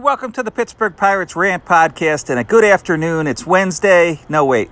welcome 0.00 0.32
to 0.32 0.42
the 0.42 0.50
Pittsburgh 0.50 0.96
Pirates 0.96 1.36
Rant 1.36 1.66
Podcast. 1.66 2.30
And 2.30 2.38
a 2.38 2.44
good 2.44 2.64
afternoon. 2.64 3.26
It's 3.26 3.46
Wednesday. 3.46 4.20
No, 4.30 4.46
wait, 4.46 4.70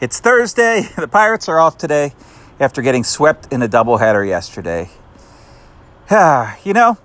it's 0.00 0.18
Thursday. 0.18 0.88
The 0.96 1.08
Pirates 1.08 1.46
are 1.50 1.60
off 1.60 1.76
today 1.76 2.14
after 2.58 2.80
getting 2.80 3.04
swept 3.04 3.52
in 3.52 3.60
a 3.60 3.68
doubleheader 3.68 4.26
yesterday. 4.26 4.88
you 6.64 6.72
know, 6.72 6.96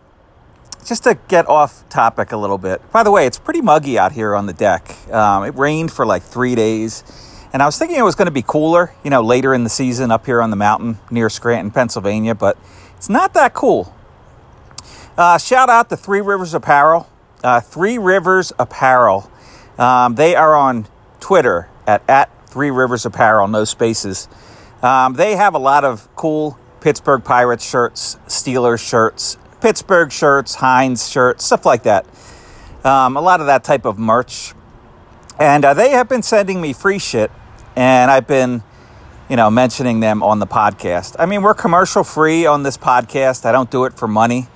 just 0.86 1.04
to 1.04 1.20
get 1.28 1.50
off 1.50 1.88
topic 1.90 2.32
a 2.32 2.38
little 2.38 2.58
bit. 2.58 2.82
By 2.94 3.04
the 3.04 3.12
way, 3.12 3.28
it's 3.28 3.38
pretty 3.38 3.60
muggy 3.60 4.00
out 4.00 4.14
here 4.14 4.34
on 4.34 4.46
the 4.46 4.54
deck. 4.54 4.96
Um, 5.12 5.44
it 5.44 5.54
rained 5.56 5.92
for 5.92 6.06
like 6.06 6.24
three 6.24 6.56
days. 6.56 7.04
And 7.52 7.62
I 7.62 7.66
was 7.66 7.78
thinking 7.78 7.98
it 7.98 8.04
was 8.04 8.16
going 8.16 8.28
to 8.28 8.32
be 8.32 8.44
cooler, 8.44 8.94
you 9.04 9.10
know, 9.10 9.22
later 9.22 9.54
in 9.54 9.66
the 9.66 9.70
season 9.70 10.10
up 10.10 10.26
here 10.26 10.42
on 10.42 10.52
the 10.52 10.56
mountain 10.56 11.00
near 11.12 11.30
Scranton, 11.30 11.72
Pennsylvania, 11.72 12.34
but 12.34 12.58
it's 12.96 13.10
not 13.10 13.34
that 13.34 13.54
cool. 13.54 13.94
Uh, 15.18 15.38
shout 15.38 15.68
out 15.68 15.90
to 15.90 15.98
Three 15.98 16.22
Rivers 16.22 16.54
Apparel. 16.54 17.10
Uh, 17.44 17.62
Three 17.62 17.98
Rivers 17.98 18.52
Apparel. 18.58 19.30
Um, 19.78 20.16
they 20.16 20.36
are 20.36 20.56
on 20.56 20.88
Twitter 21.20 21.70
at, 21.86 22.02
at 22.10 22.50
Three 22.50 22.72
Rivers 22.72 23.06
Apparel, 23.06 23.48
no 23.48 23.64
spaces. 23.64 24.28
Um, 24.82 25.14
they 25.14 25.36
have 25.36 25.54
a 25.54 25.60
lot 25.60 25.84
of 25.84 26.08
cool 26.16 26.58
Pittsburgh 26.82 27.24
Pirates 27.24 27.68
shirts, 27.68 28.18
Steelers 28.28 28.88
shirts, 28.88 29.38
Pittsburgh 29.62 30.12
shirts, 30.12 30.56
Heinz 30.56 31.10
shirts, 31.10 31.46
stuff 31.46 31.66
like 31.66 31.84
that. 31.84 32.06
Um, 32.84 33.18
a 33.18 33.22
lot 33.22 33.42
of 33.42 33.48
that 33.48 33.64
type 33.64 33.86
of 33.86 33.98
merch. 33.98 34.54
And 35.40 35.66
uh, 35.66 35.74
they 35.74 35.92
have 35.92 36.10
been 36.10 36.24
sending 36.24 36.62
me 36.62 36.74
free 36.74 37.00
shit, 37.00 37.32
and 37.76 38.10
I've 38.10 38.26
been, 38.26 38.64
you 39.30 39.36
know, 39.36 39.52
mentioning 39.52 40.00
them 40.00 40.24
on 40.24 40.40
the 40.40 40.48
podcast. 40.48 41.16
I 41.20 41.26
mean, 41.26 41.42
we're 41.44 41.54
commercial 41.54 42.04
free 42.04 42.46
on 42.46 42.64
this 42.64 42.78
podcast. 42.78 43.46
I 43.46 43.52
don't 43.52 43.70
do 43.70 43.86
it 43.86 43.94
for 43.94 44.08
money. 44.08 44.48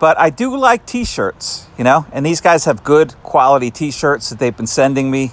But 0.00 0.18
I 0.18 0.30
do 0.30 0.56
like 0.56 0.86
t 0.86 1.04
shirts, 1.04 1.66
you 1.76 1.84
know, 1.84 2.06
and 2.12 2.24
these 2.24 2.40
guys 2.40 2.66
have 2.66 2.84
good 2.84 3.14
quality 3.22 3.70
t 3.70 3.90
shirts 3.90 4.30
that 4.30 4.38
they've 4.38 4.56
been 4.56 4.66
sending 4.66 5.10
me 5.10 5.32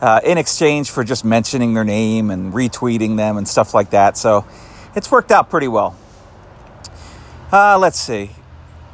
uh, 0.00 0.20
in 0.24 0.38
exchange 0.38 0.90
for 0.90 1.02
just 1.02 1.24
mentioning 1.24 1.74
their 1.74 1.84
name 1.84 2.30
and 2.30 2.52
retweeting 2.52 3.16
them 3.16 3.36
and 3.36 3.48
stuff 3.48 3.74
like 3.74 3.90
that. 3.90 4.16
So 4.16 4.44
it's 4.94 5.10
worked 5.10 5.32
out 5.32 5.50
pretty 5.50 5.68
well. 5.68 5.96
Uh, 7.52 7.78
let's 7.78 7.98
see. 7.98 8.30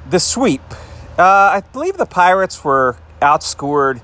The 0.08 0.20
sweep. 0.20 0.62
Uh, 1.18 1.22
I 1.22 1.62
believe 1.72 1.96
the 1.96 2.06
Pirates 2.06 2.64
were 2.64 2.96
outscored 3.20 4.00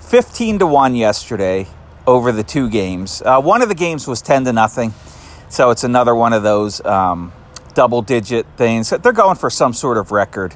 15 0.00 0.60
to 0.60 0.66
1 0.66 0.94
yesterday 0.94 1.66
over 2.06 2.32
the 2.32 2.42
two 2.42 2.68
games. 2.68 3.22
Uh, 3.24 3.40
one 3.40 3.62
of 3.62 3.68
the 3.68 3.74
games 3.74 4.06
was 4.06 4.20
10 4.22 4.44
to 4.46 4.52
nothing. 4.52 4.92
So 5.50 5.70
it's 5.70 5.84
another 5.84 6.14
one 6.14 6.32
of 6.32 6.42
those 6.42 6.84
um, 6.84 7.32
double 7.78 8.02
digit 8.02 8.44
things. 8.56 8.90
They're 8.90 9.12
going 9.12 9.36
for 9.36 9.48
some 9.48 9.72
sort 9.72 9.98
of 9.98 10.10
record 10.10 10.52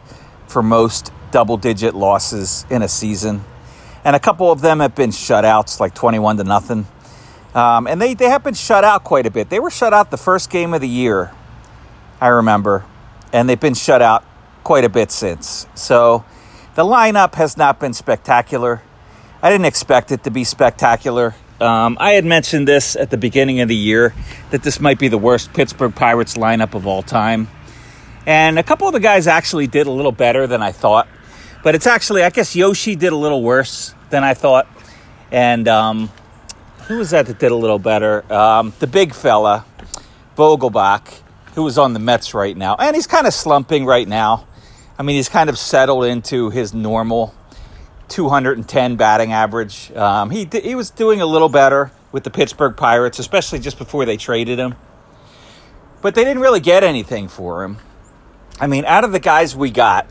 for 0.48 0.60
most 0.60 1.12
double 1.30 1.56
digit 1.56 1.94
losses 1.94 2.66
in 2.68 2.82
a 2.82 2.88
season. 2.88 3.44
And 4.04 4.16
a 4.16 4.18
couple 4.18 4.50
of 4.50 4.60
them 4.60 4.80
have 4.80 4.96
been 4.96 5.10
shutouts, 5.10 5.78
like 5.78 5.94
21 5.94 6.38
to 6.38 6.42
nothing. 6.42 6.84
Um, 7.54 7.86
and 7.86 8.02
they, 8.02 8.14
they 8.14 8.28
have 8.28 8.42
been 8.42 8.54
shut 8.54 8.82
out 8.82 9.04
quite 9.04 9.24
a 9.24 9.30
bit. 9.30 9.50
They 9.50 9.60
were 9.60 9.70
shut 9.70 9.94
out 9.94 10.10
the 10.10 10.16
first 10.16 10.50
game 10.50 10.74
of 10.74 10.80
the 10.80 10.88
year, 10.88 11.30
I 12.20 12.26
remember. 12.26 12.84
And 13.32 13.48
they've 13.48 13.60
been 13.60 13.74
shut 13.74 14.02
out 14.02 14.24
quite 14.64 14.82
a 14.82 14.88
bit 14.88 15.12
since. 15.12 15.68
So 15.76 16.24
the 16.74 16.82
lineup 16.82 17.36
has 17.36 17.56
not 17.56 17.78
been 17.78 17.92
spectacular. 17.92 18.82
I 19.40 19.48
didn't 19.48 19.66
expect 19.66 20.10
it 20.10 20.24
to 20.24 20.32
be 20.32 20.42
spectacular. 20.42 21.36
Um, 21.62 21.96
I 22.00 22.12
had 22.12 22.24
mentioned 22.24 22.66
this 22.66 22.96
at 22.96 23.10
the 23.10 23.16
beginning 23.16 23.60
of 23.60 23.68
the 23.68 23.76
year 23.76 24.12
that 24.50 24.64
this 24.64 24.80
might 24.80 24.98
be 24.98 25.06
the 25.06 25.18
worst 25.18 25.52
Pittsburgh 25.52 25.94
Pirates 25.94 26.34
lineup 26.34 26.74
of 26.74 26.88
all 26.88 27.02
time. 27.02 27.48
And 28.26 28.58
a 28.58 28.64
couple 28.64 28.88
of 28.88 28.92
the 28.92 29.00
guys 29.00 29.28
actually 29.28 29.68
did 29.68 29.86
a 29.86 29.90
little 29.90 30.10
better 30.10 30.48
than 30.48 30.60
I 30.60 30.72
thought. 30.72 31.06
But 31.62 31.76
it's 31.76 31.86
actually, 31.86 32.24
I 32.24 32.30
guess 32.30 32.56
Yoshi 32.56 32.96
did 32.96 33.12
a 33.12 33.16
little 33.16 33.42
worse 33.42 33.94
than 34.10 34.24
I 34.24 34.34
thought. 34.34 34.66
And 35.30 35.68
um, 35.68 36.10
who 36.88 36.98
was 36.98 37.10
that 37.10 37.26
that 37.26 37.38
did 37.38 37.52
a 37.52 37.56
little 37.56 37.78
better? 37.78 38.30
Um, 38.32 38.72
the 38.80 38.88
big 38.88 39.14
fella, 39.14 39.64
Vogelbach, 40.36 41.20
who 41.54 41.62
was 41.62 41.78
on 41.78 41.92
the 41.92 42.00
Mets 42.00 42.34
right 42.34 42.56
now. 42.56 42.74
And 42.74 42.96
he's 42.96 43.06
kind 43.06 43.28
of 43.28 43.34
slumping 43.34 43.86
right 43.86 44.08
now. 44.08 44.48
I 44.98 45.04
mean, 45.04 45.14
he's 45.14 45.28
kind 45.28 45.48
of 45.48 45.56
settled 45.56 46.06
into 46.06 46.50
his 46.50 46.74
normal 46.74 47.34
210 48.12 48.96
batting 48.96 49.32
average. 49.32 49.90
Um, 49.92 50.30
he 50.30 50.48
he 50.52 50.74
was 50.74 50.90
doing 50.90 51.20
a 51.20 51.26
little 51.26 51.48
better 51.48 51.90
with 52.12 52.24
the 52.24 52.30
Pittsburgh 52.30 52.76
Pirates, 52.76 53.18
especially 53.18 53.58
just 53.58 53.78
before 53.78 54.04
they 54.04 54.16
traded 54.16 54.58
him. 54.58 54.74
But 56.02 56.14
they 56.14 56.24
didn't 56.24 56.42
really 56.42 56.60
get 56.60 56.84
anything 56.84 57.28
for 57.28 57.64
him. 57.64 57.78
I 58.60 58.66
mean, 58.66 58.84
out 58.84 59.04
of 59.04 59.12
the 59.12 59.20
guys 59.20 59.56
we 59.56 59.70
got, 59.70 60.10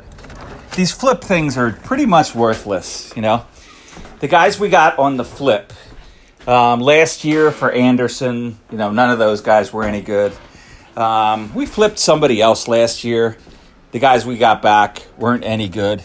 these 0.76 0.92
flip 0.92 1.22
things 1.22 1.58
are 1.58 1.72
pretty 1.72 2.06
much 2.06 2.34
worthless. 2.34 3.14
You 3.16 3.22
know, 3.22 3.46
the 4.20 4.28
guys 4.28 4.60
we 4.60 4.70
got 4.70 4.98
on 4.98 5.18
the 5.18 5.26
flip 5.26 5.72
um, 6.48 6.80
last 6.80 7.24
year 7.24 7.52
for 7.52 7.72
Anderson, 7.72 8.58
you 8.72 8.78
know, 8.78 8.92
none 8.92 9.12
of 9.12 9.20
those 9.20 9.42
guys 9.42 9.72
were 9.72 9.84
any 9.84 10.02
good. 10.02 10.34
Um, 10.98 11.54
we 11.54 11.66
flipped 11.66 12.00
somebody 12.00 12.42
else 12.42 12.68
last 12.68 13.04
year. 13.04 13.38
The 13.92 14.00
guys 14.00 14.26
we 14.26 14.38
got 14.38 14.62
back 14.62 15.06
weren't 15.18 15.44
any 15.46 15.70
good. 15.70 16.02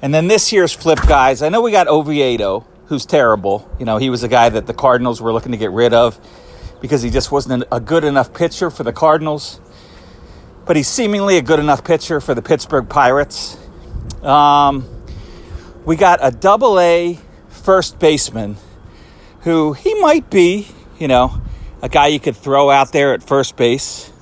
And 0.00 0.14
then 0.14 0.28
this 0.28 0.52
year's 0.52 0.72
flip 0.72 1.00
guys, 1.08 1.42
I 1.42 1.48
know 1.48 1.60
we 1.60 1.72
got 1.72 1.88
Oviedo, 1.88 2.64
who's 2.86 3.04
terrible. 3.04 3.68
You 3.78 3.84
know, 3.84 3.96
he 3.96 4.10
was 4.10 4.22
a 4.22 4.28
guy 4.28 4.48
that 4.48 4.66
the 4.66 4.74
Cardinals 4.74 5.20
were 5.20 5.32
looking 5.32 5.52
to 5.52 5.58
get 5.58 5.72
rid 5.72 5.92
of 5.92 6.20
because 6.80 7.02
he 7.02 7.10
just 7.10 7.32
wasn't 7.32 7.64
a 7.72 7.80
good 7.80 8.04
enough 8.04 8.32
pitcher 8.32 8.70
for 8.70 8.84
the 8.84 8.92
Cardinals. 8.92 9.60
But 10.66 10.76
he's 10.76 10.88
seemingly 10.88 11.36
a 11.36 11.42
good 11.42 11.58
enough 11.58 11.82
pitcher 11.82 12.20
for 12.20 12.34
the 12.34 12.42
Pittsburgh 12.42 12.88
Pirates. 12.88 13.58
Um, 14.22 14.88
we 15.84 15.96
got 15.96 16.20
a 16.22 16.30
double 16.30 16.78
A 16.78 17.18
first 17.48 17.98
baseman 17.98 18.56
who 19.40 19.72
he 19.72 19.94
might 20.00 20.30
be, 20.30 20.68
you 20.98 21.08
know, 21.08 21.40
a 21.82 21.88
guy 21.88 22.08
you 22.08 22.20
could 22.20 22.36
throw 22.36 22.70
out 22.70 22.92
there 22.92 23.14
at 23.14 23.22
first 23.22 23.56
base. 23.56 24.12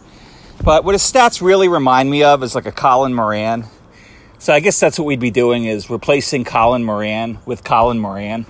But 0.64 0.84
what 0.84 0.94
his 0.94 1.02
stats 1.02 1.42
really 1.42 1.68
remind 1.68 2.10
me 2.10 2.22
of 2.22 2.42
is 2.42 2.54
like 2.54 2.66
a 2.66 2.72
Colin 2.72 3.12
Moran 3.12 3.66
so 4.46 4.52
I 4.52 4.60
guess 4.60 4.78
that's 4.78 4.96
what 4.96 5.06
we'd 5.06 5.18
be 5.18 5.32
doing 5.32 5.64
is 5.64 5.90
replacing 5.90 6.44
Colin 6.44 6.84
Moran 6.84 7.40
with 7.46 7.64
Colin 7.64 7.98
Moran. 7.98 8.46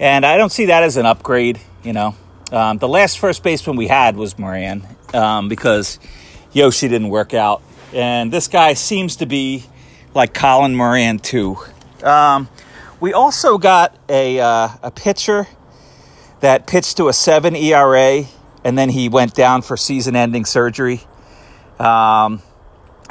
And 0.00 0.24
I 0.24 0.38
don't 0.38 0.50
see 0.50 0.64
that 0.66 0.84
as 0.84 0.96
an 0.96 1.04
upgrade, 1.04 1.60
you 1.82 1.92
know. 1.92 2.14
Um, 2.50 2.78
the 2.78 2.88
last 2.88 3.18
first 3.18 3.42
baseman 3.42 3.76
we 3.76 3.88
had 3.88 4.16
was 4.16 4.38
Moran 4.38 4.86
um, 5.12 5.50
because 5.50 5.98
Yoshi 6.54 6.88
didn't 6.88 7.10
work 7.10 7.34
out. 7.34 7.60
And 7.92 8.32
this 8.32 8.48
guy 8.48 8.72
seems 8.72 9.16
to 9.16 9.26
be 9.26 9.64
like 10.14 10.32
Colin 10.32 10.74
Moran, 10.74 11.18
too. 11.18 11.58
Um, 12.02 12.48
we 12.98 13.12
also 13.12 13.58
got 13.58 13.94
a, 14.08 14.40
uh, 14.40 14.68
a 14.82 14.90
pitcher 14.90 15.46
that 16.40 16.66
pitched 16.66 16.96
to 16.96 17.08
a 17.08 17.12
7 17.12 17.54
ERA 17.54 18.22
and 18.64 18.78
then 18.78 18.88
he 18.88 19.10
went 19.10 19.34
down 19.34 19.60
for 19.60 19.76
season 19.76 20.16
ending 20.16 20.46
surgery. 20.46 21.02
Um, 21.78 22.40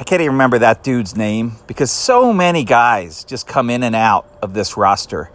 I 0.02 0.04
can't 0.04 0.20
even 0.20 0.32
remember 0.32 0.58
that 0.58 0.82
dude's 0.82 1.16
name 1.16 1.52
because 1.68 1.88
so 1.88 2.32
many 2.32 2.64
guys 2.64 3.22
just 3.22 3.46
come 3.46 3.70
in 3.70 3.84
and 3.84 3.94
out 3.94 4.26
of 4.42 4.52
this 4.52 4.76
roster. 4.76 5.30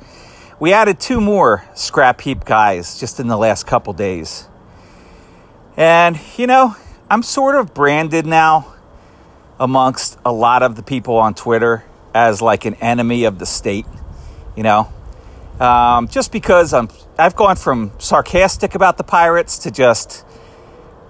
We 0.59 0.73
added 0.73 1.00
two 1.00 1.22
more 1.22 1.63
scrap 1.73 2.19
heap 2.19 2.44
guys 2.44 3.00
just 3.00 3.22
in 3.22 3.28
the 3.28 3.38
last 3.38 3.66
couple 3.66 3.94
days. 3.94 4.45
And, 5.78 6.19
you 6.35 6.47
know, 6.47 6.75
I'm 7.09 7.23
sort 7.23 7.55
of 7.55 7.73
branded 7.73 8.25
now 8.25 8.75
amongst 9.57 10.19
a 10.25 10.33
lot 10.33 10.63
of 10.63 10.75
the 10.75 10.84
people 10.84 11.16
on 11.16 11.34
Twitter 11.34 11.85
as 12.13 12.41
like 12.41 12.66
an 12.66 12.73
enemy 12.81 13.23
of 13.23 13.39
the 13.39 13.45
state, 13.45 13.85
you 14.57 14.63
know, 14.63 14.91
um, 15.61 16.09
just 16.09 16.34
because 16.34 16.73
I'm, 16.73 16.89
I've 17.17 17.38
gone 17.38 17.55
from 17.55 17.94
sarcastic 17.99 18.75
about 18.75 18.97
the 18.97 19.05
Pirates 19.05 19.59
to 19.59 19.72
just 19.72 20.25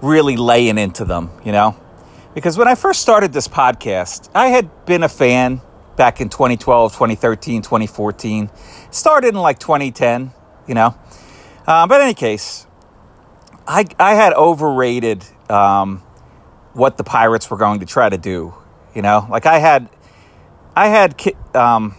really 0.00 0.36
laying 0.36 0.78
into 0.78 1.04
them, 1.04 1.32
you 1.44 1.50
know. 1.50 1.76
Because 2.34 2.58
when 2.58 2.68
I 2.68 2.74
first 2.74 3.00
started 3.00 3.32
this 3.32 3.48
podcast, 3.48 4.28
I 4.34 4.48
had 4.48 4.86
been 4.86 5.02
a 5.02 5.08
fan 5.08 5.60
back 5.96 6.20
in 6.20 6.28
2012, 6.28 6.92
2013, 6.92 7.62
2014. 7.62 8.50
Started 8.90 9.28
in 9.28 9.34
like 9.34 9.58
2010, 9.58 10.32
you 10.66 10.74
know. 10.74 10.94
Uh, 11.66 11.86
but 11.86 12.00
in 12.00 12.06
any 12.06 12.14
case, 12.14 12.66
I, 13.66 13.84
I 13.98 14.14
had 14.14 14.32
overrated 14.32 15.24
um, 15.50 15.98
what 16.72 16.96
the 16.96 17.04
Pirates 17.04 17.50
were 17.50 17.56
going 17.56 17.80
to 17.80 17.86
try 17.86 18.08
to 18.08 18.18
do. 18.18 18.54
You 18.94 19.02
know, 19.02 19.26
like 19.28 19.46
I 19.46 19.58
had, 19.58 19.88
I 20.74 20.88
had, 20.88 21.20
um, 21.54 21.92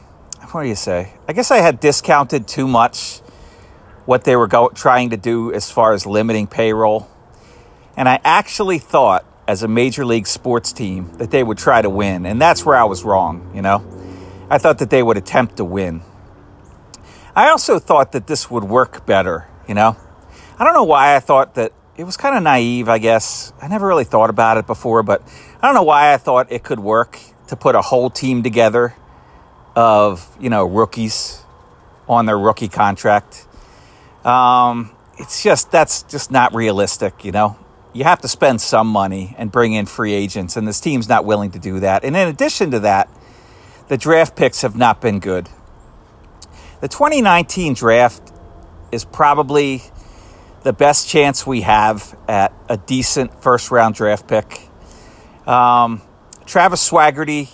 what 0.52 0.64
do 0.64 0.68
you 0.68 0.76
say? 0.76 1.14
I 1.28 1.34
guess 1.34 1.52
I 1.52 1.58
had 1.58 1.80
discounted 1.80 2.48
too 2.48 2.68
much 2.68 3.20
what 4.06 4.24
they 4.24 4.36
were 4.36 4.48
go- 4.48 4.70
trying 4.70 5.12
to 5.12 5.18
do 5.18 5.54
as 5.54 5.70
far 5.70 5.94
as 5.94 6.06
limiting 6.06 6.48
payroll. 6.48 7.08
And 7.96 8.10
I 8.10 8.20
actually 8.24 8.80
thought 8.80 9.26
as 9.50 9.64
a 9.64 9.68
major 9.68 10.06
league 10.06 10.28
sports 10.28 10.72
team 10.72 11.12
that 11.18 11.32
they 11.32 11.42
would 11.42 11.58
try 11.58 11.82
to 11.82 11.90
win. 11.90 12.28
And 12.28 12.40
that's 12.40 12.64
where 12.64 12.76
I 12.76 12.84
was 12.84 13.04
wrong, 13.04 13.52
you 13.56 13.64
know. 13.64 13.84
I 14.48 14.60
thought 14.60 14.78
that 14.78 14.92
they 14.92 15.02
would 15.02 15.18
attempt 15.18 15.58
to 15.58 15.66
win. 15.66 16.04
I 17.36 17.50
also 17.50 17.80
thought 17.80 18.12
that 18.12 18.28
this 18.28 18.52
would 18.52 18.64
work 18.64 19.08
better, 19.08 19.48
you 19.68 19.74
know. 19.74 19.98
I 20.60 20.64
don't 20.64 20.76
know 20.76 20.84
why 20.84 21.16
I 21.16 21.20
thought 21.20 21.56
that 21.56 21.74
it 21.98 22.04
was 22.04 22.16
kind 22.16 22.38
of 22.38 22.44
naive, 22.44 22.90
I 22.90 23.00
guess. 23.00 23.52
I 23.60 23.68
never 23.68 23.88
really 23.88 24.04
thought 24.04 24.30
about 24.30 24.58
it 24.58 24.68
before, 24.68 25.02
but 25.02 25.24
I 25.60 25.68
don't 25.68 25.74
know 25.74 25.82
why 25.82 26.14
I 26.14 26.18
thought 26.18 26.52
it 26.52 26.64
could 26.64 26.80
work 26.80 27.20
to 27.48 27.56
put 27.56 27.74
a 27.74 27.82
whole 27.82 28.12
team 28.12 28.44
together 28.44 28.94
of 29.76 30.30
you 30.40 30.52
know 30.52 30.66
rookies 30.66 31.42
on 32.08 32.28
their 32.28 32.38
rookie 32.38 32.68
contract. 32.68 33.48
Um, 34.24 34.92
it's 35.18 35.42
just 35.42 35.72
that's 35.72 36.04
just 36.04 36.30
not 36.30 36.54
realistic. 36.54 37.26
You 37.26 37.32
know, 37.32 37.58
you 38.00 38.06
have 38.06 38.22
to 38.22 38.30
spend 38.30 38.62
some 38.62 38.88
money 38.88 39.36
and 39.38 39.52
bring 39.52 39.74
in 39.74 39.86
free 39.86 40.14
agents, 40.14 40.56
and 40.56 40.66
this 40.66 40.80
team's 40.80 41.10
not 41.10 41.26
willing 41.26 41.52
to 41.52 41.60
do 41.60 41.82
that. 41.82 42.06
And 42.06 42.16
in 42.16 42.30
addition 42.30 42.72
to 42.72 42.80
that, 42.80 43.10
the 43.90 43.98
draft 43.98 44.38
picks 44.38 44.62
have 44.62 44.74
not 44.74 45.02
been 45.02 45.20
good. 45.20 45.50
The 46.80 46.88
2019 46.88 47.74
draft 47.74 48.32
is 48.94 49.04
probably 49.04 49.84
the 50.64 50.72
best 50.72 51.10
chance 51.10 51.46
we 51.46 51.60
have 51.60 52.18
at 52.26 52.54
a 52.70 52.78
decent 52.78 53.44
first 53.44 53.70
round 53.70 53.96
draft 53.96 54.30
pick. 54.30 54.70
Um, 55.46 56.02
Travis 56.46 56.90
Swaggerty, 56.90 57.50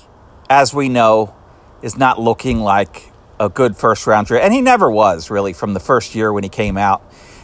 as 0.48 0.76
we 0.76 0.90
know, 0.90 1.34
is 1.82 1.98
not 1.98 2.20
looking 2.22 2.60
like 2.60 3.12
a 3.40 3.50
good 3.50 3.76
first 3.76 4.06
round 4.06 4.28
draft. 4.28 4.46
And 4.46 4.54
he 4.54 4.62
never 4.62 4.92
was, 4.92 5.32
really, 5.32 5.54
from 5.54 5.74
the 5.74 5.80
first 5.80 6.14
year 6.14 6.32
when 6.32 6.44
he 6.44 6.50
came 6.50 6.78
out. 6.78 7.02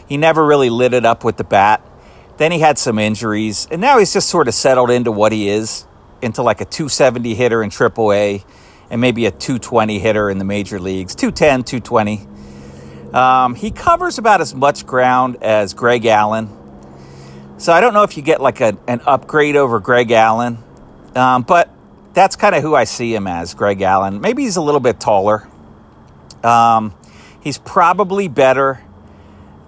He 0.08 0.16
never 0.16 0.46
really 0.46 0.70
lit 0.70 0.94
it 0.94 1.04
up 1.04 1.24
with 1.24 1.36
the 1.36 1.42
bat. 1.42 1.84
Then 2.42 2.50
he 2.50 2.58
had 2.58 2.76
some 2.76 2.98
injuries. 2.98 3.68
And 3.70 3.80
now 3.80 3.98
he's 3.98 4.12
just 4.12 4.28
sort 4.28 4.48
of 4.48 4.54
settled 4.54 4.90
into 4.90 5.12
what 5.12 5.30
he 5.30 5.48
is, 5.48 5.86
into 6.20 6.42
like 6.42 6.60
a 6.60 6.64
270 6.64 7.36
hitter 7.36 7.62
in 7.62 7.70
AAA 7.70 8.44
and 8.90 9.00
maybe 9.00 9.26
a 9.26 9.30
220 9.30 10.00
hitter 10.00 10.28
in 10.28 10.38
the 10.38 10.44
major 10.44 10.80
leagues 10.80 11.14
210, 11.14 11.62
220. 11.62 13.14
Um, 13.14 13.54
he 13.54 13.70
covers 13.70 14.18
about 14.18 14.40
as 14.40 14.56
much 14.56 14.84
ground 14.84 15.36
as 15.40 15.72
Greg 15.72 16.04
Allen. 16.04 16.48
So 17.58 17.72
I 17.72 17.80
don't 17.80 17.94
know 17.94 18.02
if 18.02 18.16
you 18.16 18.24
get 18.24 18.40
like 18.40 18.60
a, 18.60 18.76
an 18.88 19.02
upgrade 19.06 19.54
over 19.54 19.78
Greg 19.78 20.10
Allen, 20.10 20.58
um, 21.14 21.42
but 21.42 21.70
that's 22.12 22.34
kind 22.34 22.56
of 22.56 22.62
who 22.64 22.74
I 22.74 22.82
see 22.82 23.14
him 23.14 23.28
as, 23.28 23.54
Greg 23.54 23.82
Allen. 23.82 24.20
Maybe 24.20 24.42
he's 24.42 24.56
a 24.56 24.62
little 24.62 24.80
bit 24.80 24.98
taller. 24.98 25.46
Um, 26.42 26.92
he's 27.40 27.58
probably 27.58 28.26
better 28.26 28.82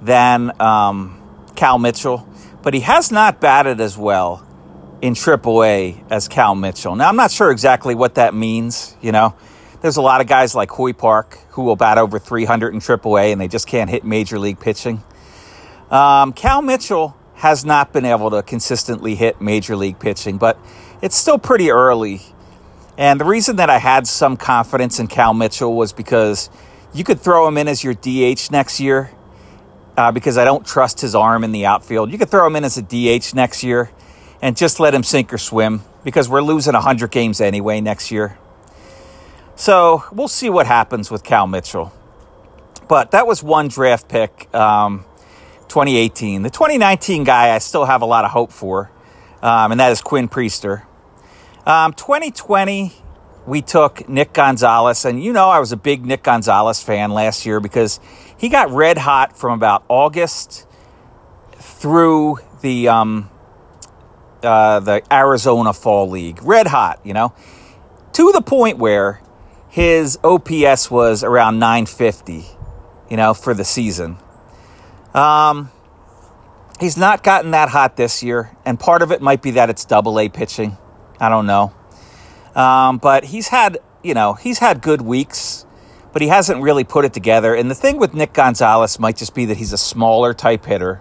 than 0.03 0.61
um, 0.61 1.23
Cal 1.55 1.79
Mitchell, 1.79 2.29
but 2.65 2.73
he 2.73 2.81
has 2.81 3.13
not 3.13 3.41
batted 3.43 3.79
as 3.79 3.97
well 3.97 4.45
in 5.03 5.13
AAA 5.13 6.03
as 6.11 6.29
Cal 6.29 6.55
Mitchell. 6.55 6.97
Now, 6.97 7.11
I'm 7.11 7.17
not 7.17 7.31
sure 7.31 7.51
exactly 7.51 7.95
what 7.95 8.15
that 8.15 8.35
means, 8.35 8.97
you 9.03 9.13
know. 9.13 9.35
There's 9.83 9.99
a 9.99 10.03
lot 10.03 10.23
of 10.23 10.27
guys 10.27 10.55
like 10.55 10.71
Hoy 10.71 10.95
Park 10.95 11.39
who 11.51 11.63
will 11.63 11.77
bat 11.77 11.99
over 11.99 12.19
300 12.19 12.73
in 12.73 12.81
AAA 12.81 13.33
and 13.33 13.41
they 13.41 13.49
just 13.49 13.69
can't 13.69 13.91
hit 13.91 14.03
major 14.03 14.39
league 14.39 14.59
pitching. 14.59 15.05
Um, 15.91 16.33
Cal 16.33 16.63
Mitchell 16.63 17.15
has 17.35 17.67
not 17.67 17.93
been 17.93 18.07
able 18.07 18.31
to 18.31 18.43
consistently 18.43 19.15
hit 19.15 19.43
major 19.43 19.77
league 19.77 19.99
pitching, 19.99 20.39
but 20.39 20.59
it's 21.03 21.17
still 21.17 21.39
pretty 21.39 21.71
early. 21.71 22.23
And 22.97 23.21
the 23.21 23.27
reason 23.27 23.57
that 23.57 23.69
I 23.69 23.77
had 23.77 24.07
some 24.07 24.39
confidence 24.39 24.99
in 24.99 25.09
Cal 25.09 25.35
Mitchell 25.35 25.77
was 25.77 25.93
because 25.93 26.49
you 26.95 27.05
could 27.05 27.21
throw 27.21 27.47
him 27.47 27.59
in 27.59 27.69
as 27.69 27.85
your 27.85 27.93
DH 27.93 28.51
next 28.51 28.81
year 28.81 29.11
uh, 29.97 30.13
because 30.13 30.39
I 30.39 30.45
don't 30.45 30.67
trust 30.67 31.01
his 31.01 31.15
arm 31.15 31.45
in 31.45 31.53
the 31.53 31.67
outfield. 31.67 32.11
You 32.11 32.19
could 32.19 32.31
throw 32.31 32.47
him 32.47 32.57
in 32.57 32.65
as 32.65 32.77
a 32.77 32.83
DH 32.83 33.35
next 33.35 33.63
year 33.63 33.91
and 34.43 34.57
just 34.57 34.81
let 34.81 34.95
him 34.95 35.03
sink 35.03 35.33
or 35.33 35.39
swim 35.39 35.83
because 36.03 36.29
we're 36.29 36.43
losing 36.43 36.75
100 36.75 37.11
games 37.11 37.41
anyway 37.41 37.81
next 37.81 38.11
year. 38.11 38.39
So 39.57 40.05
we'll 40.13 40.29
see 40.29 40.51
what 40.51 40.67
happens 40.67 41.11
with 41.11 41.23
Cal 41.23 41.47
Mitchell. 41.47 41.93
But 42.89 43.13
that 43.13 43.27
was 43.27 43.43
one 43.43 43.69
draft 43.69 44.09
pick, 44.09 44.53
um, 44.55 45.05
2018. 45.69 46.43
The 46.43 46.51
2019 46.51 47.25
guy 47.25 47.55
I 47.55 47.59
still 47.59 47.85
have 47.85 48.03
a 48.03 48.07
lot 48.07 48.25
of 48.25 48.33
hope 48.33 48.53
for, 48.53 48.91
um, 49.43 49.73
and 49.73 49.81
that 49.81 49.93
is 49.93 50.01
Quinn 50.01 50.29
Priester. 50.29 50.83
Um, 51.67 51.95
2020, 51.95 52.93
we 53.47 53.63
took 53.63 54.07
Nick 54.09 54.33
Gonzalez, 54.35 55.05
and 55.05 55.23
you 55.23 55.33
know 55.33 55.49
I 55.49 55.61
was 55.61 55.73
a 55.73 55.77
big 55.77 56.05
Nick 56.05 56.23
Gonzalez 56.23 56.83
fan 56.83 57.11
last 57.11 57.47
year 57.47 57.61
because 57.61 58.01
he 58.45 58.51
got 58.51 58.71
red 58.71 58.99
hot 58.99 59.39
from 59.39 59.55
about 59.55 59.87
August 59.89 60.67
through 61.55 62.37
the 62.61 62.89
um, 62.89 63.31
uh, 64.43 64.81
the 64.81 65.03
Arizona 65.11 65.73
Fall 65.73 66.11
League, 66.11 66.43
red 66.43 66.67
hot, 66.67 67.01
you 67.05 67.15
know, 67.15 67.33
to 68.13 68.33
the 68.33 68.43
point 68.43 68.77
where 68.77 69.23
his 69.71 70.19
OPS 70.23 70.91
was 70.91 71.25
around 71.25 71.59
950, 71.59 72.45
you 73.09 73.17
know, 73.17 73.33
for 73.33 73.55
the 73.55 73.65
season. 73.65 74.19
Um, 75.15 75.71
he's 76.79 76.99
not 76.99 77.23
gotten 77.23 77.53
that 77.53 77.71
hot 77.71 77.97
this 77.97 78.23
year, 78.23 78.55
and 78.67 78.79
part 78.79 79.01
of 79.01 79.11
it 79.11 79.23
might 79.23 79.41
be 79.41 79.53
that 79.53 79.71
it's 79.71 79.87
double 79.87 80.21
A 80.21 80.29
pitching. 80.29 80.77
I 81.19 81.31
don't 81.31 81.47
know. 81.47 81.73
Um, 82.55 82.99
but 82.99 83.25
he's 83.25 83.49
had, 83.49 83.79
you 84.03 84.13
know, 84.13 84.35
he's 84.35 84.59
had 84.59 84.83
good 84.83 85.01
weeks, 85.01 85.64
but 86.15 86.23
he 86.23 86.29
hasn't 86.29 86.63
really 86.63 86.85
put 86.85 87.05
it 87.05 87.13
together. 87.13 87.57
And 87.57 87.69
the 87.69 87.75
thing 87.75 87.99
with 87.99 88.15
Nick 88.15 88.33
Gonzalez 88.33 89.01
might 89.01 89.17
just 89.17 89.35
be 89.35 89.47
that 89.47 89.57
he's 89.57 89.73
a 89.73 89.79
smaller 89.79 90.33
type 90.33 90.65
hitter. 90.65 91.01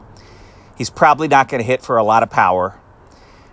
He's 0.75 0.89
probably 0.89 1.27
not 1.27 1.47
going 1.47 1.59
to 1.61 1.65
hit 1.65 1.83
for 1.83 1.97
a 1.97 2.03
lot 2.03 2.23
of 2.23 2.31
power. 2.31 2.79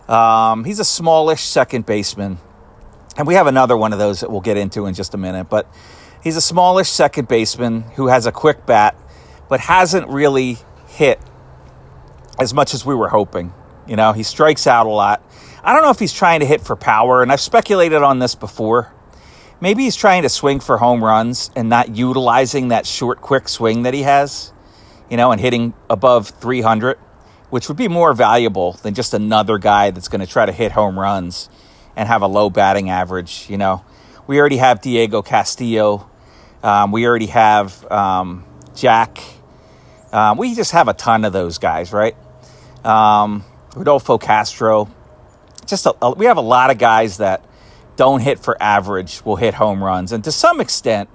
Um, 0.09 0.65
he's 0.65 0.79
a 0.79 0.87
smallish 0.87 1.43
second 1.43 1.85
baseman. 1.85 2.39
And 3.19 3.27
we 3.27 3.35
have 3.35 3.47
another 3.47 3.77
one 3.77 3.93
of 3.93 3.99
those 3.99 4.21
that 4.21 4.31
we'll 4.31 4.41
get 4.41 4.57
into 4.57 4.87
in 4.87 4.95
just 4.95 5.13
a 5.13 5.19
minute. 5.19 5.51
But 5.51 5.71
he's 6.25 6.35
a 6.35 6.41
smallish 6.41 6.89
second 6.89 7.29
baseman 7.29 7.83
who 7.97 8.07
has 8.07 8.25
a 8.25 8.33
quick 8.33 8.65
bat, 8.65 8.97
but 9.51 9.61
hasn't 9.61 10.09
really 10.09 10.57
hit 10.89 11.21
as 12.39 12.55
much 12.55 12.73
as 12.73 12.87
we 12.87 12.95
were 12.95 13.09
hoping. 13.11 13.53
You 13.87 13.97
know, 13.97 14.15
he 14.15 14.23
strikes 14.23 14.67
out 14.67 14.87
a 14.87 14.91
lot. 14.91 15.23
I 15.63 15.75
don't 15.75 15.83
know 15.83 15.91
if 15.91 15.99
he's 15.99 16.15
trying 16.15 16.41
to 16.41 16.47
hit 16.47 16.63
for 16.63 16.75
power, 16.75 17.23
and 17.23 17.31
I've 17.31 17.39
speculated 17.41 18.03
on 18.03 18.19
this 18.19 18.35
before. 18.35 18.95
Maybe 19.63 19.85
he's 19.85 19.97
trying 19.97 20.23
to 20.23 20.31
swing 20.31 20.59
for 20.61 20.79
home 20.79 21.05
runs 21.05 21.51
and 21.55 21.69
not 21.69 21.95
utilizing 21.95 22.69
that 22.69 22.87
short, 22.87 23.21
quick 23.21 23.47
swing 23.47 23.83
that 23.83 23.93
he 23.93 24.03
has, 24.03 24.55
you 25.11 25.19
know, 25.19 25.33
and 25.33 25.41
hitting 25.41 25.75
above 25.91 26.31
300, 26.31 26.97
which 27.51 27.69
would 27.69 27.77
be 27.77 27.87
more 27.87 28.15
valuable 28.15 28.73
than 28.83 28.95
just 28.95 29.13
another 29.13 29.59
guy 29.59 29.91
that's 29.91 30.09
going 30.09 30.23
to 30.23 30.27
try 30.27 30.47
to 30.47 30.53
hit 30.53 30.73
home 30.73 30.99
runs 30.99 31.51
and 31.95 32.09
have 32.09 32.23
a 32.23 32.27
low 32.27 32.49
batting 32.49 32.89
average. 32.89 33.47
You 33.51 33.59
know, 33.59 33.85
we 34.27 34.41
already 34.41 34.57
have 34.57 34.81
Diego 34.81 35.21
Castillo. 35.21 36.09
Um, 36.63 36.91
we 36.91 37.07
already 37.07 37.27
have 37.27 37.85
um, 37.93 38.47
Jack. 38.75 39.19
Um, 40.11 40.39
we 40.39 40.55
just 40.55 40.73
have 40.73 40.89
a 40.89 40.95
ton 40.95 41.27
of 41.27 41.35
those 41.35 41.59
guys, 41.59 41.93
right? 41.93 42.17
Um, 42.83 43.45
Rodolfo 43.77 44.17
Castro. 44.17 44.89
Just 45.67 45.85
a, 45.85 45.95
a, 46.01 46.13
we 46.13 46.25
have 46.25 46.39
a 46.39 46.43
lot 46.43 46.71
of 46.71 46.79
guys 46.79 47.19
that 47.19 47.45
don't 47.97 48.21
hit 48.21 48.39
for 48.39 48.57
average, 48.61 49.25
will 49.25 49.37
hit 49.37 49.55
home 49.55 49.83
runs, 49.83 50.13
and 50.13 50.25
to 50.25 50.33
some 50.33 50.61
extent, 50.61 51.09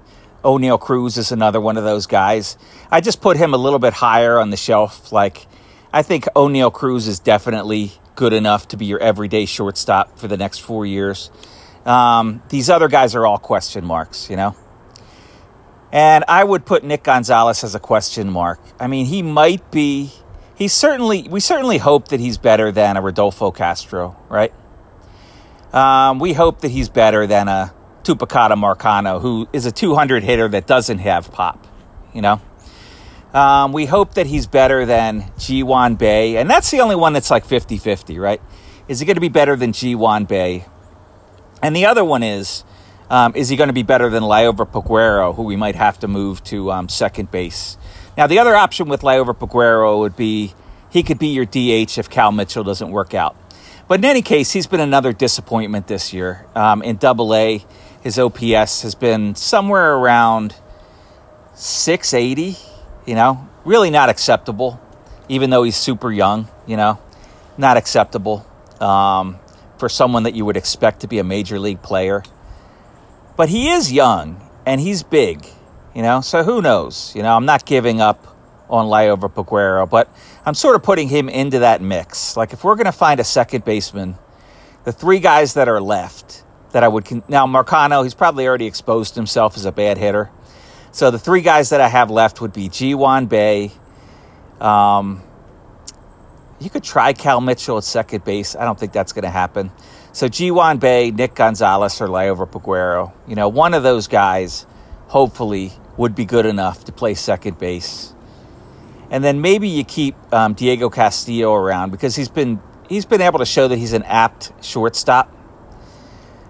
Oneil 0.44 0.80
Cruz 0.80 1.18
is 1.18 1.32
another 1.32 1.60
one 1.60 1.76
of 1.76 1.84
those 1.84 2.06
guys. 2.06 2.56
I 2.92 3.02
just 3.02 3.20
put 3.20 3.36
him 3.36 3.54
a 3.54 3.58
little 3.58 3.80
bit 3.80 3.94
higher 3.94 4.38
on 4.40 4.52
the 4.52 4.58
shelf. 4.58 5.12
Like, 5.12 5.48
I 5.92 6.04
think 6.04 6.26
Oneil 6.36 6.72
Cruz 6.72 7.08
is 7.08 7.20
definitely 7.20 7.94
good 8.16 8.32
enough 8.32 8.68
to 8.70 8.78
be 8.78 8.86
your 8.86 9.00
everyday 9.00 9.46
shortstop 9.46 10.20
for 10.20 10.28
the 10.28 10.38
next 10.38 10.60
four 10.60 10.86
years. 10.86 11.32
Um, 11.86 12.44
these 12.50 12.70
other 12.70 12.88
guys 12.88 13.16
are 13.16 13.26
all 13.26 13.40
question 13.40 13.86
marks, 13.86 14.30
you 14.30 14.36
know? 14.36 14.56
And 15.92 16.26
I 16.28 16.44
would 16.44 16.66
put 16.66 16.84
Nick 16.84 17.04
Gonzalez 17.04 17.64
as 17.64 17.74
a 17.74 17.80
question 17.80 18.30
mark. 18.30 18.60
I 18.80 18.88
mean, 18.88 19.06
he 19.06 19.22
might 19.22 19.72
be, 19.72 20.12
he's 20.56 20.74
certainly, 20.74 21.28
we 21.30 21.40
certainly 21.40 21.78
hope 21.78 22.10
that 22.10 22.20
he's 22.20 22.38
better 22.38 22.72
than 22.72 22.98
a 22.98 23.02
Rodolfo 23.02 23.52
Castro, 23.52 24.16
right? 24.30 24.54
Um, 25.76 26.20
we 26.20 26.32
hope 26.32 26.62
that 26.62 26.72
he's 26.72 26.88
better 26.88 27.28
than 27.28 27.50
a 27.50 27.74
Tucupita 28.04 28.54
Marcano, 28.54 29.20
who 29.20 29.46
is 29.52 29.66
a 29.66 29.74
200 29.74 30.24
hitter 30.24 30.48
that 30.48 30.68
doesn't 30.68 31.00
have 31.00 31.34
pop, 31.34 31.68
you 32.14 32.22
know? 32.22 32.42
Um, 33.34 33.74
we 33.74 33.86
hope 33.86 34.14
that 34.14 34.26
he's 34.28 34.48
better 34.48 34.86
than 34.86 35.34
Ji-hwan 35.38 35.96
Bae, 35.96 36.38
and 36.38 36.50
that's 36.50 36.72
the 36.72 36.80
only 36.80 36.96
one 36.96 37.12
that's 37.12 37.30
like 37.30 37.44
50 37.44 37.78
50, 37.78 38.18
right? 38.18 38.42
Is 38.88 39.02
he 39.02 39.06
going 39.06 39.16
to 39.16 39.22
be 39.22 39.28
better 39.28 39.58
than 39.58 39.74
Ji-hwan 39.74 40.24
Bae? 40.24 40.66
And 41.62 41.76
the 41.76 41.86
other 41.86 42.06
one 42.06 42.24
is, 42.24 42.64
um, 43.10 43.34
is 43.36 43.50
he 43.50 43.58
going 43.58 43.68
to 43.68 43.74
be 43.74 43.84
better 43.84 44.10
than 44.10 44.24
Liover 44.24 44.66
Peguero, 44.66 45.36
who 45.36 45.44
we 45.44 45.58
might 45.58 45.76
have 45.76 46.00
to 46.00 46.08
move 46.08 46.42
to 46.46 46.72
um, 46.72 46.88
second 46.88 47.32
base? 47.32 47.78
Now, 48.18 48.28
the 48.28 48.40
other 48.40 48.56
option 48.56 48.88
with 48.88 49.02
Liover 49.02 49.36
Peguero 49.36 50.00
would 50.00 50.16
be 50.16 50.54
he 50.90 51.04
could 51.04 51.20
be 51.20 51.28
your 51.28 51.44
DH 51.44 51.98
if 51.98 52.10
Cal 52.10 52.32
Mitchell 52.32 52.64
doesn't 52.64 52.92
work 52.92 53.14
out. 53.14 53.36
But 53.88 54.00
in 54.00 54.06
any 54.06 54.22
case, 54.22 54.52
he's 54.52 54.68
been 54.68 54.80
another 54.80 55.14
disappointment 55.14 55.88
this 55.88 56.14
year. 56.14 56.46
Um, 56.56 56.82
in 56.82 56.98
Double 56.98 57.36
A, 57.36 57.64
his 58.02 58.18
OPS 58.18 58.82
has 58.82 58.96
been 58.96 59.36
somewhere 59.36 59.96
around 59.96 60.56
680 61.54 62.58
you 63.06 63.16
know, 63.16 63.48
really 63.64 63.90
not 63.90 64.10
acceptable, 64.10 64.80
even 65.30 65.50
though 65.50 65.64
he's 65.64 65.76
super 65.76 66.12
young, 66.12 66.48
you 66.66 66.78
know, 66.78 67.00
not 67.58 67.78
acceptable 67.78 68.46
um, 68.80 69.40
for 69.78 69.90
someone 69.90 70.24
that 70.24 70.36
you 70.36 70.46
would 70.46 70.58
expect 70.58 71.02
to 71.02 71.08
be 71.08 71.20
a 71.20 71.24
major 71.24 71.60
league 71.60 71.82
player. 71.82 72.24
But 73.38 73.50
he 73.50 73.70
is 73.70 73.92
young 73.92 74.42
and 74.66 74.82
he's 74.82 75.04
big, 75.04 75.46
you 75.94 76.02
know, 76.02 76.22
so 76.22 76.44
who 76.44 76.62
knows? 76.62 77.14
You 77.16 77.24
know, 77.24 77.36
I'm 77.36 77.46
not 77.46 77.66
giving 77.66 78.02
up 78.02 78.26
on 78.70 78.88
Liover 78.88 79.32
Peguero, 79.32 79.88
but 79.88 80.10
I'm 80.46 80.54
sort 80.54 80.76
of 80.76 80.84
putting 80.84 81.10
him 81.10 81.28
into 81.28 81.60
that 81.60 81.82
mix. 81.82 82.38
Like, 82.38 82.54
if 82.54 82.64
we're 82.64 82.76
going 82.76 82.86
to 82.86 82.92
find 82.92 83.20
a 83.20 83.24
second 83.24 83.66
baseman, 83.66 84.16
the 84.84 84.92
three 84.92 85.20
guys 85.20 85.56
that 85.56 85.68
are 85.68 85.82
left 85.82 86.44
that 86.72 86.84
I 86.84 86.88
would. 86.88 87.06
Con- 87.06 87.24
now, 87.28 87.48
Marcano, 87.48 88.04
he's 88.04 88.14
probably 88.14 88.48
already 88.48 88.66
exposed 88.66 89.16
himself 89.16 89.56
as 89.56 89.66
a 89.66 89.72
bad 89.72 89.98
hitter. 89.98 90.30
So 90.92 91.10
the 91.10 91.20
three 91.20 91.42
guys 91.42 91.70
that 91.70 91.82
I 91.82 91.88
have 91.88 92.12
left 92.12 92.42
would 92.42 92.54
be 92.54 92.70
Ji-hwan 92.70 93.28
Bae. 93.28 93.72
Um, 94.60 95.22
you 96.60 96.70
could 96.70 96.84
try 96.84 97.14
Cal 97.14 97.42
Mitchell 97.42 97.78
at 97.78 97.84
second 97.84 98.24
base. 98.24 98.56
I 98.56 98.66
don't 98.66 98.80
think 98.80 98.92
that's 98.92 99.14
going 99.14 99.24
to 99.24 99.30
happen. 99.30 99.72
So 100.12 100.28
Ji-hwan 100.28 100.78
Bae, 100.78 101.12
Nick 101.14 101.36
Gonzalez, 101.36 102.00
or 102.00 102.08
Liover 102.08 102.50
Peguero. 102.50 103.14
You 103.28 103.36
know, 103.36 103.50
one 103.50 103.74
of 103.74 103.84
those 103.84 104.08
guys, 104.08 104.66
hopefully, 105.08 105.74
would 105.98 106.16
be 106.16 106.26
good 106.26 106.46
enough 106.46 106.86
to 106.86 106.92
play 106.92 107.14
second 107.14 107.58
base. 107.58 108.15
And 109.10 109.24
then 109.24 109.42
maybe 109.42 109.68
you 109.68 109.84
keep 109.84 110.16
um, 110.34 110.54
Diego 110.54 110.90
Castillo 110.90 111.54
around 111.54 111.92
because 111.92 112.16
he's 112.16 112.30
been 112.30 112.60
he's 112.90 113.06
been 113.06 113.22
able 113.22 113.40
to 113.40 113.46
show 113.46 113.68
that 113.68 113.78
he's 113.78 113.94
an 113.94 114.04
apt 114.04 114.52
shortstop. 114.64 115.32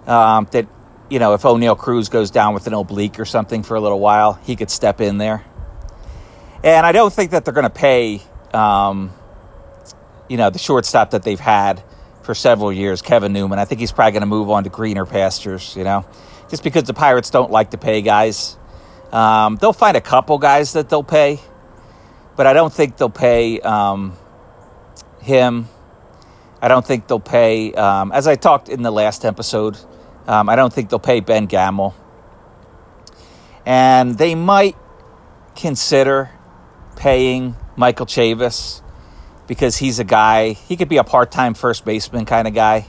Um, 0.07 0.47
that 0.51 0.67
you 1.09 1.19
know, 1.19 1.33
if 1.33 1.41
Oneil 1.43 1.77
Cruz 1.77 2.09
goes 2.09 2.31
down 2.31 2.53
with 2.53 2.67
an 2.67 2.73
oblique 2.73 3.19
or 3.19 3.25
something 3.25 3.63
for 3.63 3.75
a 3.75 3.81
little 3.81 3.99
while, 3.99 4.33
he 4.33 4.55
could 4.55 4.69
step 4.69 5.01
in 5.01 5.17
there. 5.17 5.43
And 6.63 6.85
I 6.85 6.91
don't 6.91 7.13
think 7.13 7.31
that 7.31 7.45
they're 7.45 7.53
going 7.53 7.63
to 7.63 7.69
pay, 7.69 8.21
um, 8.53 9.11
you 10.27 10.37
know, 10.37 10.49
the 10.49 10.57
shortstop 10.57 11.11
that 11.11 11.21
they've 11.21 11.39
had 11.39 11.83
for 12.23 12.33
several 12.33 12.73
years, 12.73 13.03
Kevin 13.03 13.33
Newman. 13.33 13.59
I 13.59 13.65
think 13.65 13.79
he's 13.79 13.91
probably 13.91 14.13
going 14.13 14.21
to 14.21 14.27
move 14.27 14.49
on 14.49 14.63
to 14.63 14.69
greener 14.69 15.05
pastures, 15.05 15.75
you 15.75 15.83
know, 15.83 16.05
just 16.49 16.63
because 16.63 16.83
the 16.83 16.93
Pirates 16.93 17.29
don't 17.29 17.51
like 17.51 17.71
to 17.71 17.77
pay 17.77 18.01
guys. 18.01 18.57
Um, 19.11 19.57
they'll 19.57 19.73
find 19.73 19.95
a 19.95 20.01
couple 20.01 20.39
guys 20.39 20.73
that 20.73 20.89
they'll 20.89 21.03
pay, 21.03 21.39
but 22.35 22.47
I 22.47 22.53
don't 22.53 22.73
think 22.73 22.97
they'll 22.97 23.09
pay 23.09 23.59
um, 23.61 24.13
him. 25.21 25.67
I 26.61 26.67
don't 26.67 26.85
think 26.85 27.07
they'll 27.07 27.19
pay, 27.19 27.73
um, 27.73 28.11
as 28.11 28.27
I 28.27 28.35
talked 28.35 28.69
in 28.69 28.81
the 28.81 28.91
last 28.91 29.25
episode, 29.25 29.77
um, 30.27 30.49
I 30.49 30.55
don't 30.55 30.73
think 30.73 30.89
they'll 30.89 30.99
pay 30.99 31.19
Ben 31.19 31.45
Gamel. 31.45 31.95
And 33.65 34.17
they 34.17 34.35
might 34.35 34.75
consider 35.55 36.31
paying 36.95 37.55
Michael 37.75 38.05
Chavis 38.05 38.81
because 39.47 39.77
he's 39.77 39.99
a 39.99 40.03
guy, 40.03 40.53
he 40.53 40.75
could 40.75 40.89
be 40.89 40.97
a 40.97 41.03
part 41.03 41.31
time 41.31 41.53
first 41.53 41.85
baseman 41.85 42.25
kind 42.25 42.47
of 42.47 42.53
guy. 42.53 42.87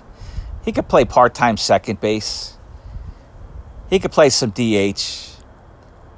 He 0.64 0.72
could 0.72 0.88
play 0.88 1.04
part 1.04 1.34
time 1.34 1.56
second 1.56 2.00
base. 2.00 2.56
He 3.88 3.98
could 3.98 4.10
play 4.10 4.30
some 4.30 4.50
DH. 4.50 5.35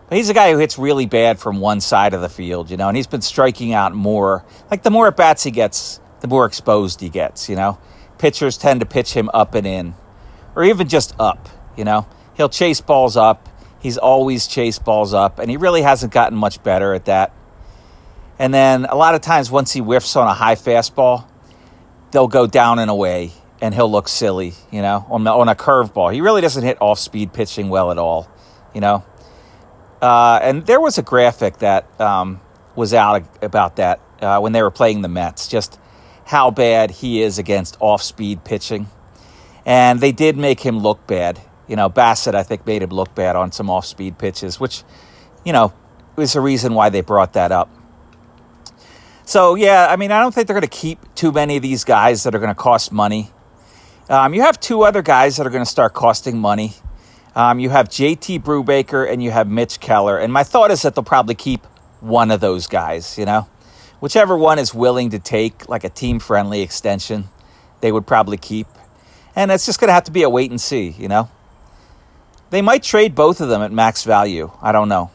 But 0.09 0.17
he's 0.17 0.31
a 0.31 0.35
guy 0.35 0.53
who 0.53 0.59
hits 0.59 0.79
really 0.79 1.07
bad 1.07 1.38
from 1.38 1.61
one 1.61 1.81
side 1.81 2.15
of 2.15 2.23
the 2.23 2.31
field, 2.31 2.71
you 2.71 2.77
know, 2.77 2.88
and 2.88 2.97
he's 2.97 3.07
been 3.07 3.21
striking 3.21 3.75
out 3.75 3.95
more. 3.95 4.45
Like 4.71 4.83
the 4.83 4.91
more 4.91 5.07
at 5.07 5.17
bats 5.17 5.43
he 5.43 5.50
gets, 5.50 6.00
the 6.21 6.29
more 6.29 6.47
exposed 6.47 7.00
he 7.00 7.11
gets, 7.11 7.49
you 7.49 7.57
know. 7.57 7.79
Pitchers 8.17 8.57
tend 8.57 8.81
to 8.81 8.87
pitch 8.87 9.12
him 9.12 9.31
up 9.35 9.55
and 9.55 9.67
in, 9.67 9.95
or 10.57 10.65
even 10.65 10.88
just 10.88 11.15
up, 11.21 11.49
you 11.77 11.85
know. 11.85 12.07
He'll 12.37 12.49
chase 12.49 12.81
balls 12.81 13.17
up. 13.17 13.49
He's 13.81 13.99
always 13.99 14.47
chased 14.47 14.85
balls 14.85 15.12
up, 15.12 15.38
and 15.38 15.50
he 15.50 15.57
really 15.57 15.83
hasn't 15.83 16.12
gotten 16.12 16.37
much 16.37 16.62
better 16.62 16.95
at 16.95 17.05
that. 17.05 17.33
And 18.38 18.53
then 18.55 18.87
a 18.87 18.95
lot 18.95 19.15
of 19.15 19.21
times, 19.21 19.50
once 19.50 19.73
he 19.73 19.81
whiffs 19.81 20.17
on 20.17 20.27
a 20.27 20.35
high 20.35 20.55
fastball, 20.55 21.29
they'll 22.12 22.29
go 22.29 22.47
down 22.47 22.79
and 22.79 22.91
away, 22.91 23.33
and 23.61 23.75
he'll 23.75 23.91
look 23.91 24.09
silly, 24.09 24.55
you 24.73 24.83
know, 24.83 25.05
on, 25.09 25.27
on 25.27 25.49
a 25.49 25.55
curveball. 25.55 26.12
He 26.12 26.21
really 26.21 26.41
doesn't 26.41 26.65
hit 26.65 26.79
off 26.81 26.99
speed 26.99 27.33
pitching 27.33 27.69
well 27.69 27.91
at 27.91 27.99
all, 27.99 28.29
you 28.75 28.81
know. 28.81 29.05
Uh, 30.00 30.38
and 30.43 30.67
there 30.67 30.81
was 30.81 30.99
a 30.99 31.02
graphic 31.02 31.59
that 31.59 32.00
um, 32.00 32.40
was 32.76 32.95
out 32.95 33.25
about 33.43 33.76
that 33.76 34.00
uh, 34.21 34.38
when 34.40 34.52
they 34.52 34.62
were 34.62 34.71
playing 34.71 35.02
the 35.02 35.09
Mets, 35.09 35.49
just 35.49 35.78
how 36.26 36.50
bad 36.50 36.90
he 36.90 37.23
is 37.23 37.38
against 37.38 37.76
off 37.81 38.02
speed 38.02 38.45
pitching. 38.45 38.88
And 39.67 40.00
they 40.00 40.12
did 40.12 40.37
make 40.37 40.61
him 40.61 40.78
look 40.78 41.07
bad. 41.07 41.40
You 41.67 41.76
know, 41.76 41.90
Bassitt, 41.90 42.35
I 42.35 42.43
think, 42.43 42.67
made 42.67 42.83
him 42.83 42.90
look 42.90 43.14
bad 43.14 43.37
on 43.37 43.52
some 43.52 43.69
off 43.69 43.87
speed 43.87 44.19
pitches, 44.19 44.59
which, 44.59 44.85
you 45.45 45.52
know, 45.52 45.73
was 46.17 46.33
the 46.33 46.40
reason 46.40 46.75
why 46.75 46.88
they 46.90 47.00
brought 47.00 47.35
that 47.35 47.52
up. 47.52 47.71
So, 49.25 49.57
yeah, 49.57 49.87
I 49.90 49.97
mean, 49.97 50.11
I 50.11 50.21
don't 50.21 50.35
think 50.35 50.47
they're 50.47 50.55
going 50.55 50.62
to 50.62 50.69
keep 50.69 51.14
too 51.14 51.33
many 51.33 51.57
of 51.57 51.62
these 51.62 51.85
guys 51.85 52.23
that 52.23 52.35
are 52.35 52.38
going 52.38 52.49
to 52.49 52.55
cost 52.55 52.93
money. 52.93 53.31
Um, 54.09 54.33
you 54.33 54.40
have 54.40 54.59
two 54.59 54.85
other 54.85 55.02
guys 55.02 55.37
that 55.37 55.47
are 55.47 55.50
going 55.50 55.64
to 55.64 55.71
start 55.71 55.93
costing 55.93 56.38
money. 56.38 56.73
Um, 57.38 57.61
you 57.61 57.71
have 57.71 57.88
JT 57.88 58.42
Brubaker 58.42 59.09
and 59.09 59.23
you 59.23 59.30
have 59.30 59.49
Mitch 59.49 59.78
Keller. 59.78 60.18
And 60.18 60.33
my 60.33 60.42
thought 60.42 60.73
is 60.73 60.83
that 60.83 60.97
they'll 60.97 61.04
probably 61.04 61.37
keep 61.37 61.64
one 62.00 62.33
of 62.33 62.40
those 62.40 62.66
guys, 62.66 63.16
you 63.16 63.25
know? 63.25 63.47
Whichever 64.00 64.37
one 64.37 64.59
is 64.59 64.75
willing 64.75 65.11
to 65.11 65.21
take 65.21 65.68
like 65.68 65.85
a 65.85 65.88
team 65.88 66.18
friendly 66.18 66.62
extension, 66.62 67.28
they 67.80 67.92
would 67.92 68.09
probably 68.09 68.38
keep. 68.38 68.66
And 69.37 69.52
it's 69.52 69.66
just 69.66 69.78
going 69.78 69.87
to 69.87 69.92
have 69.92 70.02
to 70.04 70.11
be 70.11 70.25
a 70.25 70.28
wait 70.28 70.50
and 70.50 70.61
see, 70.61 70.88
you 70.99 71.07
know? 71.07 71.30
They 72.50 72.61
might 72.61 72.83
trade 72.83 73.14
both 73.14 73.40
of 73.40 73.49
them 73.49 73.62
at 73.62 73.71
max 73.71 74.02
value. 74.02 74.50
I 74.61 74.73
don't 74.73 74.88
know. 74.88 75.12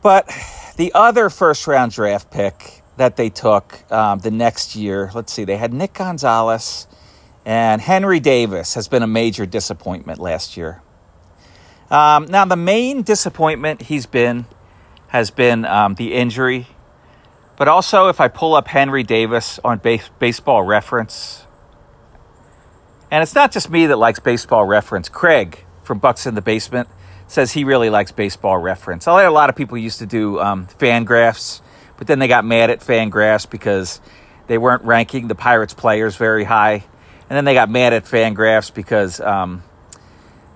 But 0.00 0.30
the 0.76 0.92
other 0.94 1.28
first 1.28 1.66
round 1.66 1.90
draft 1.90 2.30
pick 2.30 2.84
that 2.98 3.16
they 3.16 3.30
took 3.30 3.90
um, 3.90 4.20
the 4.20 4.30
next 4.30 4.76
year, 4.76 5.10
let's 5.12 5.32
see, 5.32 5.42
they 5.42 5.56
had 5.56 5.74
Nick 5.74 5.94
Gonzalez 5.94 6.86
and 7.44 7.80
Henry 7.80 8.20
Davis 8.20 8.74
has 8.74 8.88
been 8.88 9.02
a 9.02 9.06
major 9.06 9.46
disappointment 9.46 10.18
last 10.18 10.56
year. 10.56 10.82
Um, 11.90 12.26
now, 12.26 12.44
the 12.44 12.56
main 12.56 13.02
disappointment 13.02 13.82
he's 13.82 14.06
been 14.06 14.46
has 15.08 15.30
been 15.30 15.64
um, 15.64 15.94
the 15.94 16.14
injury. 16.14 16.68
But 17.56 17.68
also, 17.68 18.08
if 18.08 18.20
I 18.20 18.28
pull 18.28 18.54
up 18.54 18.68
Henry 18.68 19.02
Davis 19.02 19.58
on 19.64 19.78
base, 19.78 20.08
baseball 20.18 20.62
reference, 20.62 21.44
and 23.10 23.22
it's 23.22 23.34
not 23.34 23.52
just 23.52 23.68
me 23.68 23.86
that 23.86 23.96
likes 23.96 24.20
baseball 24.20 24.64
reference, 24.64 25.08
Craig 25.08 25.64
from 25.82 26.00
Bucs 26.00 26.26
in 26.26 26.34
the 26.34 26.42
Basement 26.42 26.88
says 27.26 27.52
he 27.52 27.64
really 27.64 27.90
likes 27.90 28.12
baseball 28.12 28.58
reference. 28.58 29.06
A 29.06 29.28
lot 29.28 29.50
of 29.50 29.56
people 29.56 29.76
used 29.78 29.98
to 29.98 30.06
do 30.06 30.40
um, 30.40 30.66
Fangraphs, 30.78 31.60
but 31.96 32.06
then 32.06 32.18
they 32.18 32.28
got 32.28 32.44
mad 32.44 32.70
at 32.70 32.80
Fangraphs 32.80 33.48
because 33.48 34.00
they 34.46 34.58
weren't 34.58 34.82
ranking 34.84 35.28
the 35.28 35.34
Pirates 35.34 35.74
players 35.74 36.16
very 36.16 36.44
high. 36.44 36.84
And 37.30 37.36
then 37.36 37.44
they 37.44 37.54
got 37.54 37.70
mad 37.70 37.92
at 37.92 38.04
Fangraphs 38.04 38.74
because 38.74 39.20
um, 39.20 39.62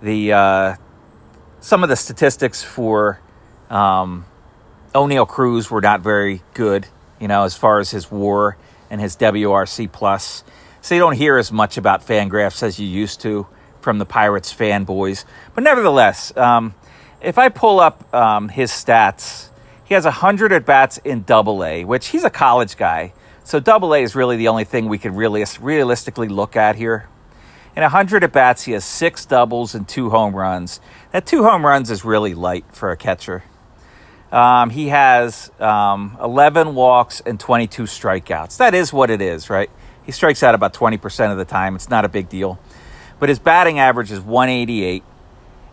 the 0.02 0.32
uh, 0.32 0.74
some 1.60 1.84
of 1.84 1.88
the 1.88 1.94
statistics 1.94 2.64
for 2.64 3.20
um, 3.70 4.26
Oneil 4.92 5.26
Cruz 5.26 5.70
were 5.70 5.80
not 5.80 6.00
very 6.00 6.42
good, 6.52 6.88
you 7.20 7.28
know, 7.28 7.44
as 7.44 7.56
far 7.56 7.78
as 7.78 7.92
his 7.92 8.10
WAR 8.10 8.56
and 8.90 9.00
his 9.00 9.16
WRC 9.16 9.90
plus. 9.92 10.42
So 10.82 10.96
you 10.96 11.00
don't 11.00 11.16
hear 11.16 11.38
as 11.38 11.52
much 11.52 11.78
about 11.78 12.04
Fangraphs 12.04 12.62
as 12.62 12.80
you 12.80 12.88
used 12.88 13.20
to 13.20 13.46
from 13.80 13.98
the 13.98 14.04
Pirates 14.04 14.52
fanboys. 14.52 15.24
But 15.54 15.62
nevertheless, 15.62 16.36
um, 16.36 16.74
if 17.20 17.38
I 17.38 17.50
pull 17.50 17.78
up 17.78 18.12
um, 18.12 18.48
his 18.48 18.72
stats, 18.72 19.48
he 19.84 19.94
has 19.94 20.04
100 20.04 20.52
at 20.52 20.66
bats 20.66 20.98
in 20.98 21.22
Double 21.22 21.64
A, 21.64 21.84
which 21.84 22.08
he's 22.08 22.24
a 22.24 22.30
college 22.30 22.76
guy. 22.76 23.12
So 23.46 23.60
double 23.60 23.94
A 23.94 24.02
is 24.02 24.16
really 24.16 24.36
the 24.36 24.48
only 24.48 24.64
thing 24.64 24.88
we 24.88 24.96
could 24.96 25.14
really 25.14 25.44
realistically 25.60 26.28
look 26.28 26.56
at 26.56 26.76
here. 26.76 27.08
In 27.76 27.82
100 27.82 28.24
at 28.24 28.32
bats, 28.32 28.62
he 28.62 28.72
has 28.72 28.86
six 28.86 29.26
doubles 29.26 29.74
and 29.74 29.86
two 29.86 30.08
home 30.08 30.34
runs. 30.34 30.80
That 31.12 31.26
two 31.26 31.44
home 31.44 31.66
runs 31.66 31.90
is 31.90 32.06
really 32.06 32.32
light 32.32 32.64
for 32.72 32.90
a 32.90 32.96
catcher. 32.96 33.44
Um, 34.32 34.70
he 34.70 34.88
has 34.88 35.50
um, 35.60 36.16
11 36.22 36.74
walks 36.74 37.20
and 37.20 37.38
22 37.38 37.82
strikeouts. 37.82 38.56
That 38.56 38.74
is 38.74 38.94
what 38.94 39.10
it 39.10 39.20
is, 39.20 39.50
right? 39.50 39.70
He 40.06 40.12
strikes 40.12 40.42
out 40.42 40.54
about 40.54 40.72
20% 40.72 41.30
of 41.30 41.36
the 41.36 41.44
time. 41.44 41.74
It's 41.74 41.90
not 41.90 42.06
a 42.06 42.08
big 42.08 42.30
deal. 42.30 42.58
But 43.20 43.28
his 43.28 43.38
batting 43.38 43.78
average 43.78 44.10
is 44.10 44.20
188, 44.20 45.04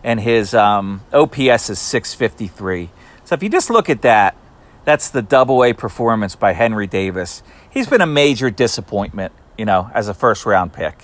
and 0.03 0.19
his 0.19 0.53
um, 0.53 1.01
OPS 1.13 1.69
is 1.69 1.79
653. 1.79 2.89
So 3.23 3.35
if 3.35 3.41
you 3.41 3.49
just 3.49 3.69
look 3.69 3.89
at 3.89 4.01
that, 4.01 4.35
that's 4.83 5.09
the 5.09 5.21
double 5.21 5.63
A 5.63 5.73
performance 5.73 6.35
by 6.35 6.53
Henry 6.53 6.87
Davis. 6.87 7.43
He's 7.69 7.87
been 7.87 8.01
a 8.01 8.07
major 8.07 8.49
disappointment, 8.49 9.33
you 9.57 9.65
know, 9.65 9.89
as 9.93 10.07
a 10.07 10.13
first 10.13 10.45
round 10.45 10.73
pick. 10.73 10.97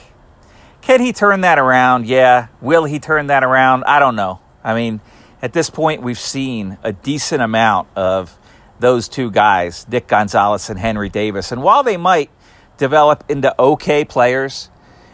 Can 0.81 1.01
he 1.01 1.13
turn 1.13 1.41
that 1.41 1.59
around? 1.59 2.07
Yeah. 2.07 2.47
Will 2.61 2.85
he 2.85 2.99
turn 2.99 3.27
that 3.27 3.43
around? 3.43 3.83
I 3.85 3.99
don't 3.99 4.15
know. 4.15 4.39
I 4.63 4.73
mean, 4.73 5.01
at 5.41 5.53
this 5.53 5.69
point, 5.69 6.01
we've 6.01 6.19
seen 6.19 6.77
a 6.83 6.93
decent 6.93 7.41
amount 7.41 7.89
of 7.95 8.37
those 8.79 9.07
two 9.07 9.31
guys, 9.31 9.87
Nick 9.89 10.07
Gonzalez 10.07 10.69
and 10.69 10.79
Henry 10.79 11.09
Davis. 11.09 11.51
And 11.51 11.61
while 11.61 11.83
they 11.83 11.97
might 11.97 12.29
develop 12.77 13.23
into 13.29 13.53
okay 13.59 14.05
players, 14.05 14.69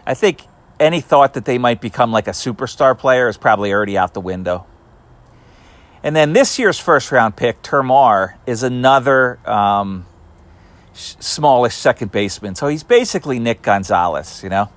I 0.05 0.13
think 0.13 0.43
any 0.79 1.01
thought 1.01 1.33
that 1.33 1.45
they 1.45 1.57
might 1.57 1.81
become 1.81 2.11
like 2.11 2.27
a 2.27 2.31
superstar 2.31 2.97
player 2.97 3.27
is 3.27 3.37
probably 3.37 3.71
already 3.71 3.97
out 3.97 4.13
the 4.13 4.21
window. 4.21 4.65
And 6.03 6.15
then 6.15 6.33
this 6.33 6.59
year's 6.59 6.77
first 6.77 7.11
round 7.11 7.37
pick, 7.37 7.61
Termarr, 7.63 8.35
is 8.45 8.61
another 8.61 9.39
um, 9.49 10.05
smallish 10.93 11.75
second 11.75 12.11
baseman. 12.11 12.55
So 12.55 12.67
he's 12.67 12.83
basically 12.83 13.39
Nick 13.39 13.61
Gonzalez, 13.61 14.43
you 14.43 14.49
know? 14.49 14.69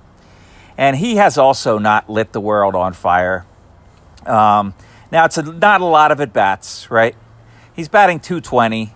And 0.77 0.95
he 0.95 1.17
has 1.17 1.37
also 1.37 1.77
not 1.77 2.09
lit 2.09 2.31
the 2.31 2.39
world 2.39 2.75
on 2.75 2.93
fire. 2.93 3.45
Um, 4.25 4.73
now, 5.11 5.25
it's 5.25 5.37
a, 5.37 5.43
not 5.43 5.81
a 5.81 5.85
lot 5.85 6.11
of 6.11 6.21
at 6.21 6.33
bats, 6.33 6.89
right? 6.89 7.15
He's 7.75 7.89
batting 7.89 8.19
220 8.19 8.93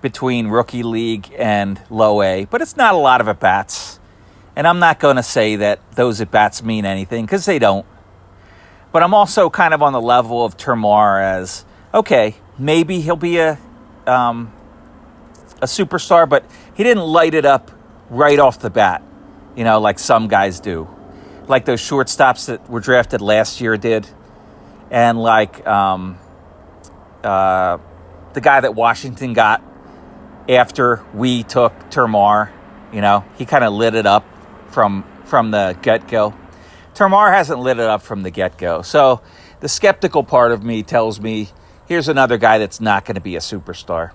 between 0.00 0.48
rookie 0.48 0.82
league 0.82 1.32
and 1.36 1.80
low 1.90 2.22
A, 2.22 2.46
but 2.46 2.62
it's 2.62 2.76
not 2.76 2.94
a 2.94 2.96
lot 2.96 3.20
of 3.20 3.28
at 3.28 3.40
bats. 3.40 4.00
And 4.56 4.66
I'm 4.66 4.78
not 4.78 4.98
going 4.98 5.16
to 5.16 5.22
say 5.22 5.56
that 5.56 5.80
those 5.92 6.20
at 6.20 6.30
bats 6.30 6.62
mean 6.62 6.84
anything 6.84 7.24
because 7.24 7.44
they 7.44 7.58
don't. 7.58 7.86
But 8.92 9.02
I'm 9.02 9.14
also 9.14 9.50
kind 9.50 9.72
of 9.72 9.82
on 9.82 9.92
the 9.92 10.00
level 10.00 10.44
of 10.44 10.56
Termarr 10.56 11.22
as 11.22 11.64
okay, 11.94 12.36
maybe 12.58 13.00
he'll 13.00 13.16
be 13.16 13.38
a 13.38 13.58
um, 14.06 14.52
a 15.60 15.66
superstar, 15.66 16.28
but 16.28 16.44
he 16.74 16.82
didn't 16.82 17.04
light 17.04 17.34
it 17.34 17.44
up 17.44 17.70
right 18.08 18.38
off 18.38 18.58
the 18.58 18.70
bat, 18.70 19.02
you 19.54 19.64
know, 19.64 19.80
like 19.80 19.98
some 19.98 20.26
guys 20.28 20.60
do, 20.60 20.88
like 21.46 21.64
those 21.64 21.80
shortstops 21.80 22.46
that 22.46 22.68
were 22.68 22.80
drafted 22.80 23.20
last 23.20 23.60
year 23.60 23.76
did, 23.76 24.08
and 24.90 25.20
like 25.22 25.64
um, 25.66 26.18
uh, 27.22 27.78
the 28.32 28.40
guy 28.40 28.60
that 28.60 28.74
Washington 28.74 29.32
got 29.32 29.62
after 30.48 31.04
we 31.14 31.42
took 31.42 31.72
Termarr, 31.90 32.50
you 32.92 33.00
know, 33.00 33.24
he 33.36 33.44
kind 33.44 33.62
of 33.62 33.72
lit 33.72 33.94
it 33.94 34.06
up 34.06 34.24
from 34.68 35.04
from 35.24 35.50
the 35.50 35.76
get 35.82 36.08
go. 36.08 36.34
Termarr 37.00 37.32
hasn't 37.32 37.60
lit 37.60 37.78
it 37.78 37.86
up 37.86 38.02
from 38.02 38.22
the 38.22 38.30
get 38.30 38.58
go, 38.58 38.82
so 38.82 39.22
the 39.60 39.68
skeptical 39.68 40.22
part 40.22 40.52
of 40.52 40.62
me 40.62 40.82
tells 40.82 41.18
me 41.18 41.48
here's 41.88 42.08
another 42.08 42.36
guy 42.36 42.58
that's 42.58 42.78
not 42.78 43.06
going 43.06 43.14
to 43.14 43.22
be 43.22 43.36
a 43.36 43.40
superstar. 43.40 44.12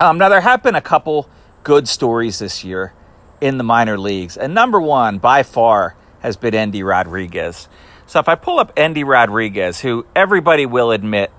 Um, 0.00 0.16
now, 0.16 0.30
there 0.30 0.40
have 0.40 0.62
been 0.62 0.74
a 0.74 0.80
couple 0.80 1.28
good 1.62 1.86
stories 1.86 2.38
this 2.38 2.64
year 2.64 2.94
in 3.42 3.58
the 3.58 3.64
minor 3.64 3.98
leagues. 3.98 4.38
And 4.38 4.54
number 4.54 4.80
one, 4.80 5.18
by 5.18 5.42
far, 5.42 5.94
has 6.20 6.38
been 6.38 6.54
Endy 6.54 6.82
Rodriguez. 6.82 7.68
So 8.06 8.18
if 8.18 8.30
I 8.30 8.34
pull 8.34 8.58
up 8.58 8.72
Endy 8.78 9.04
Rodriguez, 9.04 9.80
who 9.80 10.06
everybody 10.16 10.64
will 10.64 10.92
admit 10.92 11.30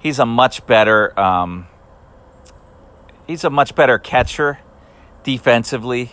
he's 0.00 0.18
a 0.18 0.26
much 0.26 0.66
better 0.66 1.18
um, 1.18 1.68
he's 3.26 3.44
a 3.44 3.50
much 3.50 3.76
better 3.76 3.98
catcher 3.98 4.58
defensively 5.22 6.10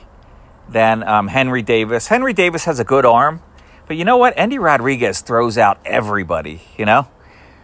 than 0.69 1.01
um, 1.07 1.27
Henry 1.27 1.63
Davis. 1.63 2.07
Henry 2.07 2.33
Davis 2.33 2.65
has 2.65 2.79
a 2.79 2.83
good 2.83 3.05
arm, 3.05 3.41
but 3.87 3.97
you 3.97 4.05
know 4.05 4.17
what? 4.17 4.33
Endy 4.37 4.59
Rodriguez 4.59 5.21
throws 5.21 5.57
out 5.57 5.79
everybody. 5.85 6.61
You 6.77 6.85
know, 6.85 7.07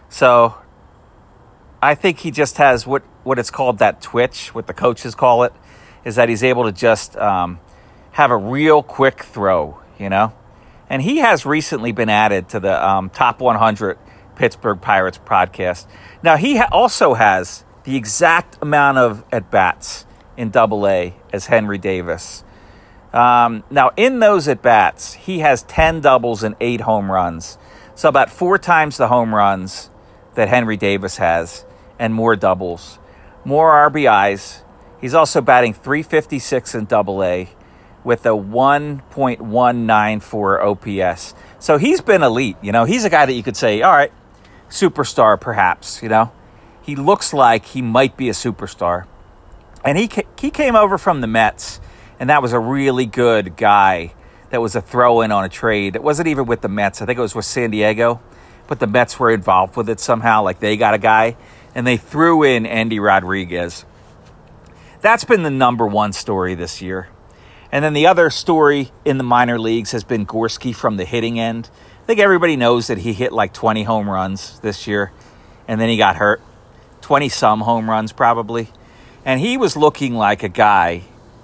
so 0.08 0.56
I 1.82 1.94
think 1.94 2.20
he 2.20 2.30
just 2.30 2.58
has 2.58 2.86
what 2.86 3.02
what 3.24 3.38
it's 3.38 3.50
called 3.50 3.78
that 3.78 4.00
twitch, 4.00 4.54
what 4.54 4.66
the 4.66 4.74
coaches 4.74 5.14
call 5.14 5.44
it, 5.44 5.52
is 6.04 6.16
that 6.16 6.28
he's 6.28 6.42
able 6.42 6.64
to 6.64 6.72
just 6.72 7.16
um, 7.16 7.60
have 8.12 8.30
a 8.30 8.36
real 8.36 8.82
quick 8.82 9.22
throw, 9.24 9.80
you 9.98 10.08
know? 10.08 10.32
And 10.88 11.02
he 11.02 11.18
has 11.18 11.46
recently 11.46 11.92
been 11.92 12.08
added 12.08 12.48
to 12.50 12.60
the 12.60 12.86
um, 12.86 13.10
top 13.10 13.40
100 13.40 13.98
Pittsburgh 14.36 14.80
Pirates 14.80 15.18
podcast. 15.18 15.86
Now, 16.22 16.36
he 16.36 16.56
ha- 16.56 16.68
also 16.70 17.14
has 17.14 17.64
the 17.84 17.96
exact 17.96 18.58
amount 18.60 18.98
of 18.98 19.24
at 19.32 19.50
bats 19.50 20.04
in 20.36 20.50
double 20.50 20.86
A 20.86 21.14
as 21.32 21.46
Henry 21.46 21.78
Davis. 21.78 22.44
Um, 23.12 23.64
now, 23.70 23.90
in 23.96 24.20
those 24.20 24.48
at 24.48 24.62
bats, 24.62 25.14
he 25.14 25.40
has 25.40 25.62
10 25.64 26.00
doubles 26.00 26.42
and 26.42 26.54
eight 26.60 26.82
home 26.82 27.10
runs. 27.10 27.58
So, 27.94 28.08
about 28.08 28.30
four 28.30 28.58
times 28.58 28.96
the 28.96 29.08
home 29.08 29.34
runs 29.34 29.90
that 30.34 30.48
Henry 30.48 30.76
Davis 30.76 31.18
has, 31.18 31.64
and 31.98 32.14
more 32.14 32.36
doubles 32.36 32.98
more 33.44 33.90
RBIs. 33.90 34.62
He's 35.00 35.14
also 35.14 35.40
batting 35.40 35.72
356 35.74 36.74
in 36.74 36.84
double 36.86 37.22
A 37.24 37.48
with 38.04 38.26
a 38.26 38.30
1.194 38.30 40.62
OPS. 40.62 41.34
So 41.58 41.78
he's 41.78 42.00
been 42.00 42.22
elite. 42.22 42.56
You 42.62 42.70
know, 42.72 42.84
he's 42.84 43.04
a 43.04 43.10
guy 43.10 43.26
that 43.26 43.32
you 43.32 43.42
could 43.42 43.56
say, 43.56 43.82
all 43.82 43.92
right, 43.92 44.12
superstar 44.68 45.40
perhaps, 45.40 46.00
you 46.02 46.08
know. 46.08 46.30
He 46.82 46.94
looks 46.96 47.32
like 47.32 47.66
he 47.66 47.82
might 47.82 48.16
be 48.16 48.28
a 48.28 48.32
superstar. 48.32 49.06
And 49.84 49.98
he 49.98 50.08
he 50.38 50.50
came 50.50 50.76
over 50.76 50.96
from 50.98 51.20
the 51.20 51.26
Mets 51.26 51.80
and 52.22 52.30
that 52.30 52.40
was 52.40 52.52
a 52.52 52.60
really 52.60 53.04
good 53.04 53.56
guy 53.56 54.14
that 54.50 54.60
was 54.60 54.76
a 54.76 54.80
throw 54.80 55.22
in 55.22 55.32
on 55.32 55.42
a 55.42 55.48
trade. 55.48 55.96
It 55.96 56.04
wasn't 56.04 56.28
even 56.28 56.46
with 56.46 56.60
the 56.60 56.68
Mets. 56.68 57.02
I 57.02 57.04
think 57.04 57.18
it 57.18 57.20
was 57.20 57.34
with 57.34 57.46
San 57.46 57.72
Diego, 57.72 58.20
but 58.68 58.78
the 58.78 58.86
Mets 58.86 59.18
were 59.18 59.32
involved 59.32 59.74
with 59.74 59.90
it 59.90 59.98
somehow 59.98 60.44
like 60.44 60.60
they 60.60 60.76
got 60.76 60.94
a 60.94 60.98
guy 60.98 61.36
and 61.74 61.84
they 61.84 61.96
threw 61.96 62.44
in 62.44 62.64
Endy 62.64 63.00
Rodriguez. 63.00 63.84
That's 65.00 65.24
been 65.24 65.42
the 65.42 65.50
number 65.50 65.84
one 65.84 66.12
story 66.12 66.54
this 66.54 66.80
year. 66.80 67.08
And 67.72 67.84
then 67.84 67.92
the 67.92 68.06
other 68.06 68.30
story 68.30 68.92
in 69.04 69.18
the 69.18 69.24
minor 69.24 69.58
leagues 69.58 69.90
has 69.90 70.04
been 70.04 70.24
Gorski 70.24 70.72
from 70.72 70.98
the 70.98 71.04
hitting 71.04 71.40
end. 71.40 71.70
I 72.04 72.06
think 72.06 72.20
everybody 72.20 72.54
knows 72.54 72.86
that 72.86 72.98
he 72.98 73.14
hit 73.14 73.32
like 73.32 73.52
20 73.52 73.82
home 73.82 74.08
runs 74.08 74.60
this 74.60 74.86
year, 74.86 75.10
and 75.66 75.80
then 75.80 75.88
he 75.88 75.96
got 75.96 76.14
hurt. 76.14 76.40
20 77.00 77.28
some 77.30 77.62
home 77.62 77.90
runs, 77.90 78.12
probably. 78.12 78.68
And 79.24 79.40
he 79.40 79.56
was 79.56 79.76
looking 79.76 80.14
like 80.14 80.44
a 80.44 80.48
guy. 80.48 81.02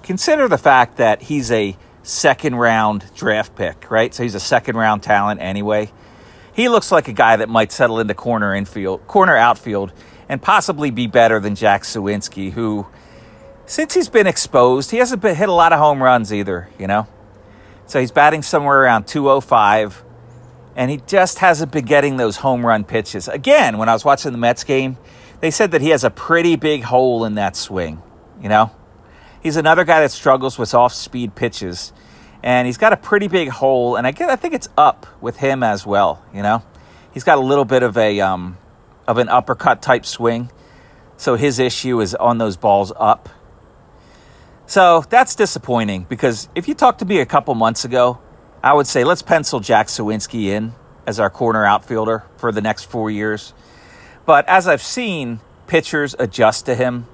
Consider 0.09 0.47
the 0.47 0.57
fact 0.57 0.97
that 0.97 1.21
he's 1.21 1.51
a 1.51 1.77
second 2.01 2.55
round 2.55 3.05
draft 3.15 3.55
pick, 3.55 3.91
right? 3.91 4.11
So 4.11 4.23
he's 4.23 4.33
a 4.33 4.39
second 4.39 4.75
round 4.75 5.03
talent 5.03 5.39
anyway. 5.39 5.91
He 6.51 6.67
looks 6.67 6.91
like 6.91 7.07
a 7.07 7.13
guy 7.13 7.35
that 7.35 7.47
might 7.47 7.71
settle 7.71 7.99
into 7.99 8.15
corner 8.15 8.55
infield, 8.55 9.05
corner 9.05 9.35
outfield 9.35 9.93
and 10.27 10.41
possibly 10.41 10.89
be 10.89 11.05
better 11.05 11.39
than 11.39 11.53
Jack 11.53 11.83
Suwinski, 11.83 12.53
who, 12.53 12.87
since 13.67 13.93
he's 13.93 14.09
been 14.09 14.25
exposed, 14.25 14.89
he 14.89 14.97
hasn't 14.97 15.21
been, 15.21 15.35
hit 15.35 15.47
a 15.47 15.53
lot 15.53 15.73
of 15.73 15.77
home 15.77 16.01
runs 16.01 16.33
either, 16.33 16.69
you 16.79 16.87
know? 16.87 17.05
So 17.85 17.99
he's 17.99 18.11
batting 18.11 18.41
somewhere 18.41 18.81
around 18.81 19.05
205, 19.05 20.03
and 20.75 20.89
he 20.89 21.03
just 21.05 21.37
hasn't 21.37 21.71
been 21.71 21.85
getting 21.85 22.17
those 22.17 22.37
home 22.37 22.65
run 22.65 22.83
pitches. 22.83 23.27
Again, 23.27 23.77
when 23.77 23.87
I 23.87 23.93
was 23.93 24.03
watching 24.03 24.31
the 24.31 24.39
Mets 24.39 24.63
game, 24.63 24.97
they 25.39 25.51
said 25.51 25.69
that 25.69 25.81
he 25.81 25.89
has 25.89 26.03
a 26.03 26.09
pretty 26.09 26.55
big 26.55 26.81
hole 26.81 27.25
in 27.25 27.35
that 27.35 27.55
swing, 27.55 28.01
you 28.41 28.49
know? 28.49 28.71
He's 29.41 29.55
another 29.55 29.83
guy 29.85 30.01
that 30.01 30.11
struggles 30.11 30.57
with 30.57 30.73
off 30.73 30.93
speed 30.93 31.35
pitches, 31.35 31.93
and 32.43 32.65
he's 32.65 32.77
got 32.77 32.93
a 32.93 32.97
pretty 32.97 33.27
big 33.27 33.49
hole, 33.49 33.95
and 33.95 34.05
I, 34.05 34.11
get, 34.11 34.29
I 34.29 34.35
think 34.35 34.53
it's 34.53 34.69
up 34.77 35.07
with 35.21 35.37
him 35.37 35.63
as 35.63 35.85
well, 35.85 36.23
you 36.33 36.41
know? 36.41 36.63
He's 37.13 37.23
got 37.23 37.37
a 37.37 37.41
little 37.41 37.65
bit 37.65 37.83
of 37.83 37.97
a, 37.97 38.19
um, 38.21 38.57
of 39.07 39.17
an 39.17 39.29
uppercut 39.29 39.81
type 39.81 40.05
swing. 40.05 40.49
So 41.17 41.35
his 41.35 41.59
issue 41.59 41.99
is 41.99 42.15
on 42.15 42.37
those 42.37 42.55
balls 42.55 42.93
up. 42.95 43.27
So 44.67 45.03
that's 45.09 45.35
disappointing 45.35 46.05
because 46.07 46.47
if 46.53 46.67
you 46.67 46.75
talked 46.75 46.99
to 46.99 47.05
me 47.05 47.19
a 47.19 47.25
couple 47.25 47.55
months 47.55 47.83
ago, 47.83 48.19
I 48.63 48.73
would 48.73 48.87
say 48.87 49.03
let's 49.03 49.21
pencil 49.21 49.59
Jack 49.59 49.87
Suwinski 49.87 50.45
in 50.45 50.73
as 51.07 51.19
our 51.19 51.29
corner 51.29 51.65
outfielder 51.65 52.23
for 52.37 52.51
the 52.51 52.61
next 52.61 52.83
four 52.83 53.09
years. 53.09 53.53
But 54.25 54.47
as 54.47 54.67
I've 54.67 54.83
seen 54.83 55.39
pitchers 55.65 56.15
adjust 56.19 56.67
to 56.67 56.75
him, 56.75 57.07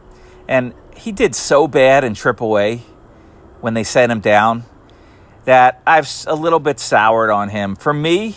and 0.48 0.74
he 0.96 1.12
did 1.12 1.36
so 1.36 1.68
bad 1.68 2.04
in 2.04 2.14
AAA 2.14 2.80
when 3.62 3.74
they 3.74 3.84
sent 3.84 4.12
him 4.12 4.20
down 4.20 4.64
that 5.46 5.82
I've 5.86 6.10
a 6.28 6.36
little 6.36 6.60
bit 6.60 6.80
soured 6.80 7.30
on 7.30 7.50
him. 7.50 7.76
For 7.76 7.94
me, 7.94 8.36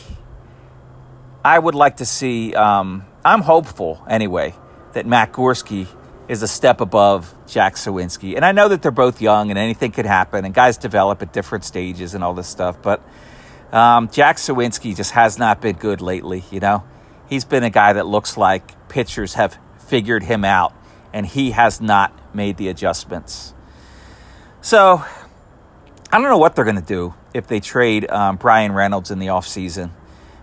I 1.45 1.59
would 1.59 1.75
like 1.75 1.99
to 1.99 2.05
see 2.05 2.55
um, 2.55 3.07
I'm 3.25 3.43
hopeful 3.43 4.05
anyway 4.09 4.55
that 4.93 5.07
Matt 5.07 5.33
Gorski 5.33 5.87
is 6.29 6.43
a 6.43 6.49
step 6.49 6.81
above 6.81 7.35
Jack 7.47 7.77
Suwinski. 7.77 8.37
And 8.37 8.45
I 8.45 8.53
know 8.53 8.69
that 8.69 8.83
they're 8.83 8.91
both 8.91 9.23
young 9.23 9.51
and 9.51 9.59
anything 9.59 9.93
could 9.93 10.05
happen 10.05 10.45
and 10.45 10.53
guys 10.53 10.77
develop 10.77 11.23
at 11.23 11.33
different 11.33 11.65
stages 11.65 12.15
and 12.15 12.23
all 12.23 12.35
this 12.35 12.49
stuff. 12.49 12.81
But 12.83 13.03
um, 13.73 14.09
Jack 14.11 14.37
Suwinski 14.37 14.95
just 14.95 15.13
has 15.13 15.39
not 15.39 15.61
been 15.61 15.77
good 15.77 16.01
lately, 16.03 16.45
you 16.51 16.61
know? 16.61 16.85
He's 17.29 17.45
been 17.45 17.63
a 17.63 17.71
guy 17.71 17.95
that 17.95 18.07
looks 18.07 18.37
like 18.37 18.89
pitchers 18.89 19.35
have 19.35 19.59
figured 19.79 20.23
him 20.23 20.45
out 20.45 20.75
and 21.13 21.27
he 21.27 21.53
has 21.53 21.81
not 21.81 22.13
made 22.35 22.57
the 22.57 22.69
adjustments. 22.69 23.55
So 24.61 25.05
I 26.11 26.19
don't 26.19 26.29
know 26.29 26.39
what 26.39 26.57
they're 26.57 26.65
going 26.65 26.77
to 26.77 26.83
do 26.83 27.15
if 27.35 27.47
they 27.47 27.61
trade 27.61 28.11
um, 28.11 28.37
Bryan 28.37 28.73
Reynolds 28.73 29.11
in 29.11 29.19
the 29.19 29.27
offseason 29.29 29.91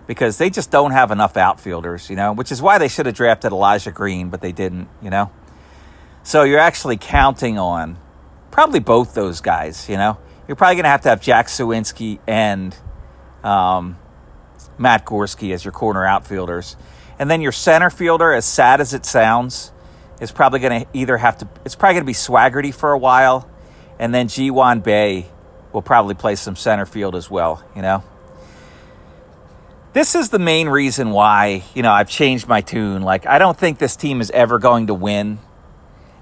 because 0.06 0.38
they 0.38 0.50
just 0.50 0.70
don't 0.70 0.92
have 0.92 1.10
enough 1.10 1.36
outfielders, 1.36 2.08
you 2.08 2.16
know, 2.16 2.32
which 2.32 2.52
is 2.52 2.62
why 2.62 2.78
they 2.78 2.88
should 2.88 3.06
have 3.06 3.14
drafted 3.14 3.52
Elijah 3.52 3.90
Green, 3.90 4.30
but 4.30 4.40
they 4.40 4.52
didn't, 4.52 4.88
you 5.02 5.10
know. 5.10 5.30
So 6.22 6.44
you're 6.44 6.60
actually 6.60 6.96
counting 6.96 7.58
on 7.58 7.98
probably 8.50 8.80
both 8.80 9.14
those 9.14 9.40
guys, 9.40 9.88
you 9.88 9.96
know. 9.96 10.18
You're 10.46 10.56
probably 10.56 10.76
going 10.76 10.84
to 10.84 10.90
have 10.90 11.02
to 11.02 11.08
have 11.08 11.20
Jack 11.20 11.48
Suwinski 11.48 12.20
and 12.26 12.76
um, 13.42 13.98
Matt 14.78 15.04
Gorski 15.04 15.52
as 15.52 15.64
your 15.64 15.72
corner 15.72 16.06
outfielders. 16.06 16.76
And 17.18 17.30
then 17.30 17.40
your 17.40 17.52
center 17.52 17.90
fielder, 17.90 18.32
as 18.32 18.44
sad 18.44 18.80
as 18.80 18.94
it 18.94 19.04
sounds, 19.04 19.72
is 20.20 20.32
probably 20.32 20.60
going 20.60 20.82
to 20.84 20.88
either 20.92 21.16
have 21.16 21.38
to, 21.38 21.48
it's 21.64 21.74
probably 21.74 21.94
going 21.94 22.04
to 22.04 22.06
be 22.06 22.12
Swaggerty 22.12 22.74
for 22.74 22.92
a 22.92 22.98
while, 22.98 23.48
and 23.98 24.14
then 24.14 24.28
Ji-hwan 24.28 24.80
Bae 24.80 25.26
will 25.72 25.82
probably 25.82 26.14
play 26.14 26.36
some 26.36 26.56
center 26.56 26.86
field 26.86 27.14
as 27.14 27.30
well, 27.30 27.64
you 27.74 27.82
know 27.82 28.02
this 29.96 30.14
is 30.14 30.28
the 30.28 30.38
main 30.38 30.68
reason 30.68 31.08
why, 31.08 31.64
you 31.74 31.82
know, 31.82 31.90
I've 31.90 32.10
changed 32.10 32.46
my 32.46 32.60
tune. 32.60 33.00
Like, 33.00 33.24
I 33.24 33.38
don't 33.38 33.56
think 33.56 33.78
this 33.78 33.96
team 33.96 34.20
is 34.20 34.30
ever 34.30 34.58
going 34.58 34.88
to 34.88 34.94
win. 34.94 35.38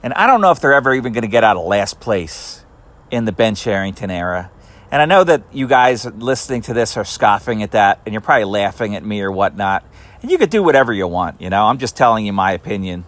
And 0.05 0.13
I 0.13 0.29
don't 0.29 0.41
know 0.41 0.53
if 0.53 0.61
they're 0.61 0.75
ever 0.75 0.95
even 0.95 1.13
going 1.13 1.23
to 1.23 1.29
get 1.29 1.43
out 1.43 1.57
of 1.57 1.67
last 1.67 1.99
place 1.99 2.65
in 3.11 3.25
the 3.25 3.33
Ben 3.33 3.57
Cherington 3.57 4.13
era. 4.13 4.53
And 4.93 5.03
I 5.03 5.07
know 5.07 5.25
that 5.25 5.43
you 5.51 5.67
guys 5.67 6.07
listening 6.07 6.63
to 6.63 6.73
this 6.73 6.97
are 6.97 7.05
scoffing 7.05 7.65
at 7.65 7.73
that, 7.73 8.01
and 8.07 8.13
you're 8.13 8.21
probably 8.21 8.45
laughing 8.45 8.95
at 8.95 9.05
me 9.05 9.21
or 9.23 9.33
whatnot. 9.33 9.85
And 10.23 10.31
you 10.31 10.39
could 10.39 10.51
do 10.51 10.63
whatever 10.63 10.93
you 10.93 11.09
want, 11.09 11.41
you 11.41 11.51
know. 11.51 11.65
I'm 11.65 11.79
just 11.79 11.97
telling 11.97 12.27
you 12.27 12.33
my 12.33 12.53
opinion. 12.53 13.05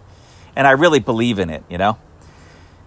And 0.57 0.65
I 0.65 0.71
really 0.71 0.99
believe 0.99 1.37
in 1.37 1.49
it, 1.51 1.63
you 1.69 1.77
know. 1.77 1.97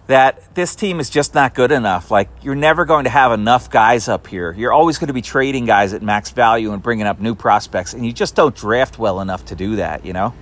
that 0.07 0.53
this 0.55 0.75
team 0.75 0.99
is 0.99 1.09
just 1.09 1.33
not 1.33 1.53
good 1.53 1.71
enough. 1.71 2.11
Like, 2.11 2.29
you're 2.41 2.53
never 2.55 2.83
going 2.83 3.05
to 3.05 3.09
have 3.09 3.31
enough 3.31 3.69
guys 3.69 4.09
up 4.09 4.27
here. 4.27 4.51
You're 4.51 4.73
always 4.73 4.97
going 4.97 5.07
to 5.07 5.13
be 5.13 5.21
trading 5.21 5.63
guys 5.65 5.93
at 5.93 6.01
max 6.01 6.31
value 6.31 6.73
and 6.73 6.83
bringing 6.83 7.07
up 7.07 7.21
new 7.21 7.33
prospects, 7.33 7.93
and 7.93 8.05
you 8.05 8.11
just 8.11 8.35
don't 8.35 8.53
draft 8.53 8.99
well 8.99 9.21
enough 9.21 9.45
to 9.45 9.55
do 9.55 9.77
that, 9.77 10.05
you 10.05 10.11
know? 10.11 10.33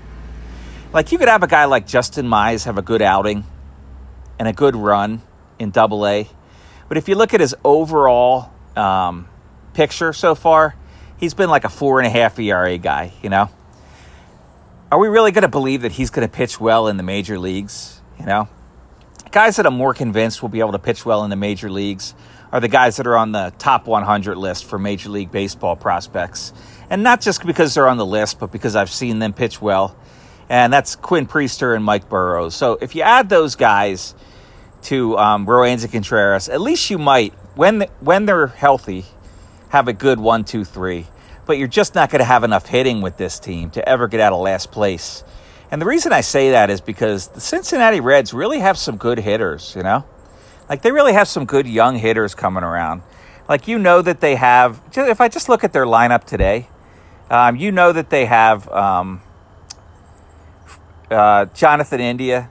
Like, 0.92 1.12
you 1.12 1.20
could 1.20 1.28
have 1.28 1.44
a 1.44 1.48
guy 1.48 1.66
like 1.66 1.86
Justin 1.86 2.26
Mize 2.26 2.66
have 2.66 2.80
a 2.80 2.82
good 2.82 3.02
outing 3.02 3.44
and 4.40 4.48
a 4.48 4.54
good 4.54 4.76
run 4.76 5.22
in 5.60 5.70
double 5.70 6.08
A. 6.08 6.28
But 6.88 6.98
if 6.98 7.08
you 7.08 7.14
look 7.14 7.36
at 7.36 7.40
his 7.40 7.54
overall 7.64 8.52
um, 8.76 9.28
picture 9.74 10.14
so 10.14 10.34
far, 10.34 10.74
he's 11.18 11.36
been 11.36 11.50
like 11.50 11.64
a 11.64 11.70
four 11.70 12.00
and 12.00 12.08
a 12.08 12.10
half 12.10 12.40
ERA 12.40 12.80
guy, 12.80 13.14
you 13.22 13.30
know? 13.30 13.52
Are 14.92 14.98
we 14.98 15.08
really 15.08 15.32
going 15.32 15.44
to 15.44 15.48
believe 15.48 15.84
that 15.84 15.92
he's 15.92 16.10
going 16.10 16.28
to 16.28 16.34
pitch 16.34 16.60
well 16.60 16.88
in 16.88 16.98
the 16.98 17.04
major 17.04 17.38
leagues, 17.38 18.02
you 18.20 18.26
know? 18.26 18.48
guys 19.32 19.58
that 19.58 19.66
I'm 19.66 19.76
more 19.76 19.94
convinced 19.94 20.42
will 20.42 20.50
be 20.50 20.60
able 20.60 20.72
to 20.72 20.80
pitch 20.80 21.06
well 21.06 21.24
in 21.24 21.30
the 21.30 21.36
major 21.36 21.70
leagues 21.70 22.16
are 22.52 22.60
the 22.60 22.68
guys 22.68 22.98
that 22.98 23.06
are 23.06 23.16
on 23.16 23.32
the 23.32 23.54
top 23.60 23.86
100 23.86 24.36
list 24.36 24.66
for 24.66 24.80
Major 24.80 25.10
League 25.10 25.32
Baseball 25.32 25.76
prospects. 25.76 26.52
And 26.90 27.04
not 27.04 27.22
just 27.22 27.46
because 27.46 27.76
they're 27.76 27.88
on 27.88 27.98
the 27.98 28.06
list, 28.06 28.40
but 28.40 28.52
because 28.52 28.76
I've 28.76 28.90
seen 28.90 29.20
them 29.20 29.34
pitch 29.34 29.62
well. 29.62 29.96
And 30.50 30.74
that's 30.74 30.96
Quinn 30.96 31.28
Priester 31.28 31.76
and 31.76 31.86
Mike 31.86 32.10
Burrows. 32.10 32.56
So 32.56 32.80
if 32.82 32.96
you 32.96 33.04
add 33.04 33.30
those 33.30 33.56
guys 33.56 34.16
to 34.84 35.16
um, 35.20 35.46
Roansy 35.46 35.92
Contreras, 35.92 36.50
at 36.50 36.60
least 36.60 36.90
you 36.90 36.98
might, 36.98 37.34
when, 37.56 37.82
when 38.00 38.26
they're 38.26 38.48
healthy, 38.48 39.06
have 39.70 39.88
a 39.88 39.94
good 39.94 40.20
one, 40.20 40.44
two, 40.44 40.66
three. 40.66 41.06
But 41.50 41.58
you're 41.58 41.68
just 41.68 41.96
not 41.96 42.12
going 42.12 42.20
to 42.20 42.26
have 42.26 42.44
enough 42.44 42.68
hitting 42.68 43.02
with 43.02 43.18
this 43.18 43.40
team 43.40 43.72
to 43.72 43.90
ever 43.90 44.08
get 44.08 44.20
out 44.20 44.34
of 44.34 44.40
last 44.40 44.72
place. 44.72 45.24
And 45.72 45.82
the 45.82 45.88
reason 45.88 46.14
I 46.14 46.22
say 46.22 46.52
that 46.52 46.70
is 46.70 46.80
because 46.80 47.30
the 47.30 47.42
Cincinnati 47.42 48.00
Reds 48.00 48.36
really 48.36 48.60
have 48.60 48.78
some 48.78 48.98
good 48.98 49.18
hitters, 49.18 49.74
you 49.76 49.82
know? 49.82 50.06
Like 50.70 50.84
they 50.84 50.92
really 50.92 51.14
have 51.14 51.28
some 51.28 51.46
good 51.46 51.66
young 51.66 51.98
hitters 51.98 52.36
coming 52.36 52.64
around. 52.64 53.02
Like 53.48 53.68
you 53.68 53.80
know 53.80 54.04
that 54.04 54.22
they 54.22 54.36
have, 54.36 54.80
if 54.96 55.20
I 55.20 55.28
just 55.28 55.50
look 55.50 55.64
at 55.64 55.74
their 55.74 55.88
lineup 55.88 56.24
today, 56.24 56.70
um, 57.32 57.56
you 57.56 57.72
know 57.72 57.94
that 57.94 58.12
they 58.12 58.28
have 58.28 58.70
um, 58.70 59.24
uh, 61.10 61.46
Jonathan 61.46 62.00
India, 62.00 62.48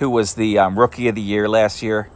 who 0.00 0.10
was 0.10 0.34
the 0.34 0.58
um, 0.58 0.78
rookie 0.78 1.08
of 1.08 1.14
the 1.14 1.22
year 1.22 1.48
last 1.48 1.82
year. 1.82 2.10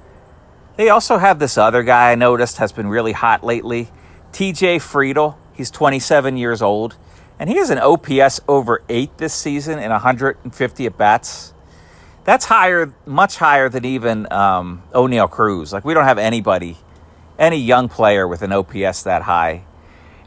They 0.77 0.91
also 0.91 1.17
have 1.17 1.38
this 1.38 1.57
other 1.57 1.83
guy 1.83 2.12
I 2.12 2.17
noticed 2.17 2.59
has 2.59 2.71
been 2.71 2.88
really 2.88 3.12
hot 3.12 3.43
lately, 3.43 3.88
TJ 4.33 4.77
Friedl. 4.81 5.37
He's 5.59 5.73
27 5.73 6.37
years 6.37 6.62
old. 6.62 6.94
And 7.40 7.51
he 7.51 7.57
has 7.57 7.71
an 7.71 7.79
OPS 7.79 8.40
over 8.49 8.83
eight 8.88 9.18
this 9.18 9.35
season 9.35 9.81
in 9.81 9.90
150 9.90 10.87
at 10.87 10.97
bats. 10.97 11.53
That's 12.25 12.44
higher, 12.44 12.94
much 13.05 13.37
higher 13.37 13.68
than 13.68 13.85
even 13.85 14.31
um, 14.33 14.83
Oneil 14.92 15.29
Cruz. 15.29 15.73
Like, 15.73 15.85
we 15.85 15.94
don't 15.94 16.05
have 16.05 16.18
anybody, 16.18 16.79
any 17.38 17.59
young 17.59 17.88
player 17.88 18.27
with 18.27 18.42
an 18.42 18.53
OPS 18.53 19.03
that 19.03 19.23
high. 19.23 19.64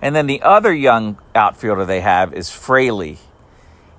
And 0.02 0.15
then 0.15 0.28
the 0.28 0.41
other 0.41 0.74
young 0.74 1.17
outfielder 1.34 1.86
they 1.86 2.02
have 2.02 2.34
is 2.34 2.50
Fraley. 2.50 3.17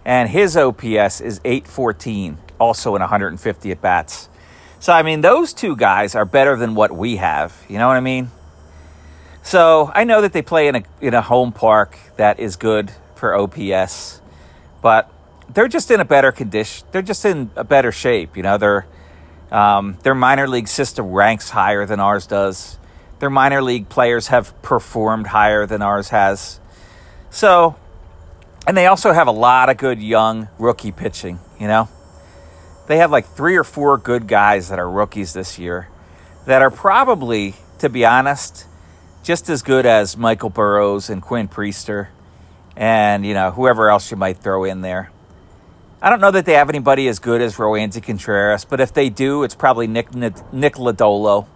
And 0.05 0.29
his 0.29 0.57
OPS 0.57 1.21
is 1.21 1.41
814, 1.45 2.39
also 2.59 2.95
in 2.95 3.01
150 3.01 3.71
at 3.71 3.81
bats. 3.81 4.29
So, 4.81 4.93
I 4.93 5.03
mean, 5.03 5.23
those 5.23 5.55
two 5.55 5.77
guys 5.77 6.15
are 6.15 6.25
better 6.25 6.57
than 6.57 6.75
what 6.75 6.93
we 6.93 7.17
have. 7.17 7.57
You 7.69 7.79
know 7.79 7.89
what 7.89 7.97
I 7.97 8.01
mean? 8.01 8.31
So, 9.43 9.91
I 9.95 10.05
know 10.05 10.21
that 10.23 10.33
they 10.33 10.43
play 10.43 10.69
in 10.69 10.77
a, 10.77 10.83
in 11.01 11.15
a 11.15 11.23
home 11.23 11.53
park 11.53 11.99
that 12.17 12.39
is 12.39 12.57
good 12.57 12.93
for 13.17 13.35
OPS, 13.37 14.21
but 14.81 15.13
they're 15.53 15.69
just 15.69 15.91
in 15.91 16.01
a 16.01 16.05
better 16.05 16.33
condition. 16.33 16.87
They're 16.93 17.03
just 17.03 17.25
in 17.25 17.51
a 17.57 17.65
better 17.65 17.93
shape. 17.93 18.37
You 18.37 18.43
know, 18.43 18.59
their 18.59 18.87
um, 19.51 19.99
their 20.03 20.15
minor 20.15 20.49
league 20.49 20.69
system 20.69 21.11
ranks 21.11 21.51
higher 21.51 21.85
than 21.87 22.01
ours 22.01 22.27
does. 22.27 22.79
Their 23.19 23.31
minor 23.31 23.63
league 23.63 23.89
players 23.89 24.29
have 24.29 24.61
performed 24.63 25.29
higher 25.29 25.67
than 25.67 25.83
ours 25.83 26.09
has. 26.09 26.59
So, 27.31 27.77
and 28.67 28.77
they 28.77 28.87
also 28.87 29.13
have 29.13 29.29
a 29.29 29.33
lot 29.33 29.69
of 29.69 29.77
good 29.77 30.01
young 30.01 30.49
rookie 30.59 30.93
pitching. 30.93 31.39
You 31.61 31.69
know, 31.69 31.89
they 32.89 32.97
have 32.99 33.11
like 33.11 33.27
three 33.27 33.57
or 33.57 33.65
four 33.65 33.99
good 33.99 34.27
guys 34.27 34.71
that 34.71 34.79
are 34.79 34.91
rookies 34.91 35.35
this 35.35 35.59
year 35.59 35.89
that 36.47 36.63
are 36.63 36.71
probably, 36.71 37.55
to 37.79 37.89
be 37.89 38.05
honest, 38.05 38.67
just 39.23 39.49
as 39.49 39.63
good 39.63 39.87
as 39.87 40.17
Michael 40.17 40.51
Burrows 40.51 41.09
and 41.09 41.23
Quinn 41.23 41.49
Priester 41.49 42.09
and 42.77 43.25
you 43.25 43.35
know 43.35 43.51
whoever 43.51 43.91
else 43.91 44.11
you 44.11 44.17
might 44.17 44.39
throw 44.39 44.65
in 44.65 44.81
there. 44.81 45.11
I 46.01 46.11
don't 46.11 46.21
know 46.21 46.33
that 46.33 46.47
they 46.47 46.55
have 46.55 46.69
anybody 46.69 47.07
as 47.07 47.21
good 47.21 47.41
as 47.41 47.57
Roansy 47.57 48.03
Contreras, 48.03 48.65
but 48.65 48.81
if 48.81 48.93
they 48.93 49.09
do, 49.09 49.45
it's 49.45 49.55
probably 49.55 49.87
Nick 49.87 50.15
Nick 50.15 50.75
Lodolo 50.75 51.47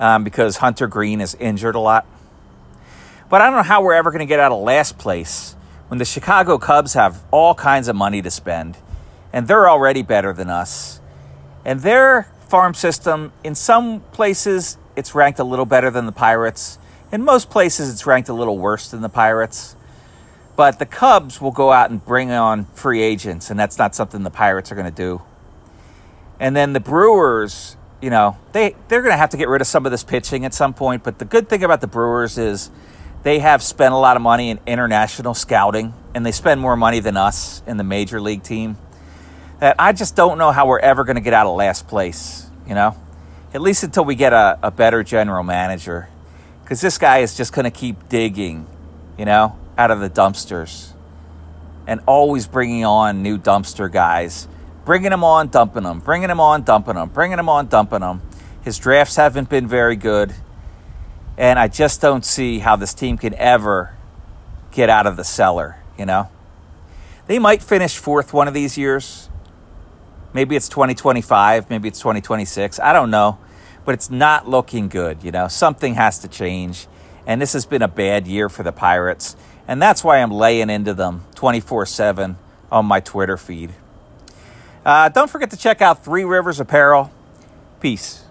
um, 0.00 0.24
because 0.24 0.56
Hunter 0.56 0.86
Greene 0.86 1.20
is 1.20 1.34
injured 1.36 1.74
a 1.74 1.80
lot. 1.80 2.06
But 3.28 3.42
I 3.42 3.46
don't 3.46 3.56
know 3.56 3.62
how 3.62 3.82
we're 3.82 3.94
ever 3.94 4.10
going 4.10 4.20
to 4.20 4.26
get 4.26 4.40
out 4.40 4.52
of 4.52 4.60
last 4.60 4.98
place 4.98 5.54
when 5.88 5.98
the 5.98 6.04
Chicago 6.04 6.58
Cubs 6.58 6.94
have 6.94 7.22
all 7.30 7.54
kinds 7.54 7.88
of 7.88 7.96
money 7.96 8.22
to 8.22 8.30
spend, 8.30 8.76
and 9.32 9.46
they're 9.46 9.68
already 9.68 10.02
better 10.02 10.32
than 10.32 10.50
us. 10.50 11.00
And 11.64 11.80
their 11.80 12.28
farm 12.48 12.74
system, 12.74 13.32
in 13.42 13.54
some 13.54 14.00
places, 14.12 14.78
it's 14.94 15.14
ranked 15.14 15.38
a 15.38 15.44
little 15.44 15.66
better 15.66 15.90
than 15.90 16.06
the 16.06 16.12
Pirates. 16.12 16.78
In 17.12 17.24
most 17.24 17.50
places, 17.50 17.92
it's 17.92 18.06
ranked 18.06 18.28
a 18.28 18.34
little 18.34 18.58
worse 18.58 18.90
than 18.90 19.00
the 19.00 19.08
Pirates. 19.08 19.76
But 20.56 20.78
the 20.78 20.86
Cubs 20.86 21.40
will 21.40 21.52
go 21.52 21.70
out 21.70 21.90
and 21.90 22.04
bring 22.04 22.30
on 22.30 22.64
free 22.66 23.02
agents, 23.02 23.50
and 23.50 23.60
that's 23.60 23.78
not 23.78 23.94
something 23.94 24.22
the 24.22 24.30
Pirates 24.30 24.72
are 24.72 24.74
going 24.74 24.86
to 24.86 24.90
do. 24.90 25.22
And 26.40 26.56
then 26.56 26.72
the 26.72 26.80
Brewers, 26.80 27.76
you 28.00 28.10
know, 28.10 28.38
they, 28.52 28.74
they're 28.88 29.02
going 29.02 29.12
to 29.12 29.18
have 29.18 29.30
to 29.30 29.36
get 29.36 29.48
rid 29.48 29.60
of 29.60 29.66
some 29.66 29.86
of 29.86 29.92
this 29.92 30.02
pitching 30.02 30.44
at 30.44 30.54
some 30.54 30.74
point. 30.74 31.04
But 31.04 31.18
the 31.18 31.24
good 31.24 31.48
thing 31.48 31.62
about 31.62 31.80
the 31.80 31.86
Brewers 31.86 32.38
is 32.38 32.70
they 33.22 33.38
have 33.38 33.62
spent 33.62 33.92
a 33.94 33.96
lot 33.96 34.16
of 34.16 34.22
money 34.22 34.50
in 34.50 34.58
international 34.66 35.34
scouting, 35.34 35.94
and 36.14 36.24
they 36.24 36.32
spend 36.32 36.60
more 36.60 36.76
money 36.76 37.00
than 37.00 37.16
us 37.16 37.62
in 37.66 37.76
the 37.76 37.84
major 37.84 38.20
league 38.20 38.42
team. 38.42 38.78
That 39.60 39.76
I 39.78 39.92
just 39.92 40.16
don't 40.16 40.38
know 40.38 40.52
how 40.52 40.66
we're 40.66 40.80
ever 40.80 41.04
going 41.04 41.16
to 41.16 41.22
get 41.22 41.34
out 41.34 41.46
of 41.46 41.54
last 41.54 41.86
place, 41.86 42.50
you 42.66 42.74
know? 42.74 42.96
At 43.54 43.60
least 43.60 43.84
until 43.84 44.04
we 44.04 44.14
get 44.14 44.32
a, 44.32 44.58
a 44.62 44.70
better 44.70 45.02
general 45.02 45.42
manager. 45.42 46.08
Because 46.66 46.82
this 46.82 46.98
guy 46.98 47.18
is 47.18 47.36
just 47.36 47.54
going 47.54 47.64
to 47.64 47.70
keep 47.70 48.10
digging, 48.10 48.66
you 49.16 49.24
know? 49.24 49.56
out 49.78 49.90
of 49.90 50.00
the 50.00 50.10
dumpsters 50.10 50.92
and 51.86 52.00
always 52.06 52.46
bringing 52.46 52.84
on 52.84 53.22
new 53.22 53.38
dumpster 53.38 53.90
guys, 53.90 54.48
bringing 54.84 55.10
them 55.10 55.22
on, 55.22 55.48
dumping 55.48 55.84
them, 55.84 56.00
bringing 56.00 56.28
them 56.28 56.40
on, 56.40 56.62
dumping 56.62 56.94
them, 56.94 57.08
bringing 57.08 57.36
them 57.36 57.48
on, 57.48 57.66
dumping 57.68 58.00
them. 58.00 58.22
His 58.62 58.78
drafts 58.78 59.16
haven't 59.16 59.48
been 59.48 59.68
very 59.68 59.94
good, 59.94 60.34
and 61.38 61.58
I 61.58 61.68
just 61.68 62.00
don't 62.00 62.24
see 62.24 62.58
how 62.58 62.74
this 62.76 62.94
team 62.94 63.18
can 63.18 63.34
ever 63.34 63.94
get 64.72 64.90
out 64.90 65.06
of 65.06 65.16
the 65.16 65.24
cellar, 65.24 65.76
you 65.96 66.06
know? 66.06 66.28
They 67.28 67.38
might 67.38 67.62
finish 67.62 67.96
fourth 67.96 68.32
one 68.32 68.48
of 68.48 68.54
these 68.54 68.76
years. 68.76 69.28
Maybe 70.32 70.56
it's 70.56 70.68
2025, 70.68 71.70
maybe 71.70 71.88
it's 71.88 71.98
2026. 72.00 72.80
I 72.80 72.92
don't 72.92 73.10
know, 73.10 73.38
but 73.86 73.94
it's 73.94 74.10
not 74.10 74.46
looking 74.46 74.88
good, 74.88 75.22
you 75.22 75.30
know? 75.30 75.48
Something 75.48 75.94
has 75.94 76.18
to 76.18 76.28
change, 76.28 76.86
and 77.26 77.40
this 77.40 77.54
has 77.54 77.64
been 77.64 77.80
a 77.80 77.88
bad 77.88 78.26
year 78.26 78.50
for 78.50 78.62
the 78.62 78.72
Pirates. 78.72 79.36
And 79.66 79.80
that's 79.80 80.04
why 80.04 80.18
I'm 80.18 80.30
laying 80.30 80.68
into 80.68 80.92
them 80.92 81.24
24 81.36 81.86
7 81.86 82.36
on 82.70 82.84
my 82.84 83.00
Twitter 83.00 83.38
feed. 83.38 83.72
Uh, 84.84 85.08
don't 85.08 85.30
forget 85.30 85.50
to 85.52 85.56
check 85.56 85.80
out 85.80 86.04
Three 86.04 86.24
Rivers 86.24 86.60
Apparel. 86.60 87.10
Peace. 87.80 88.25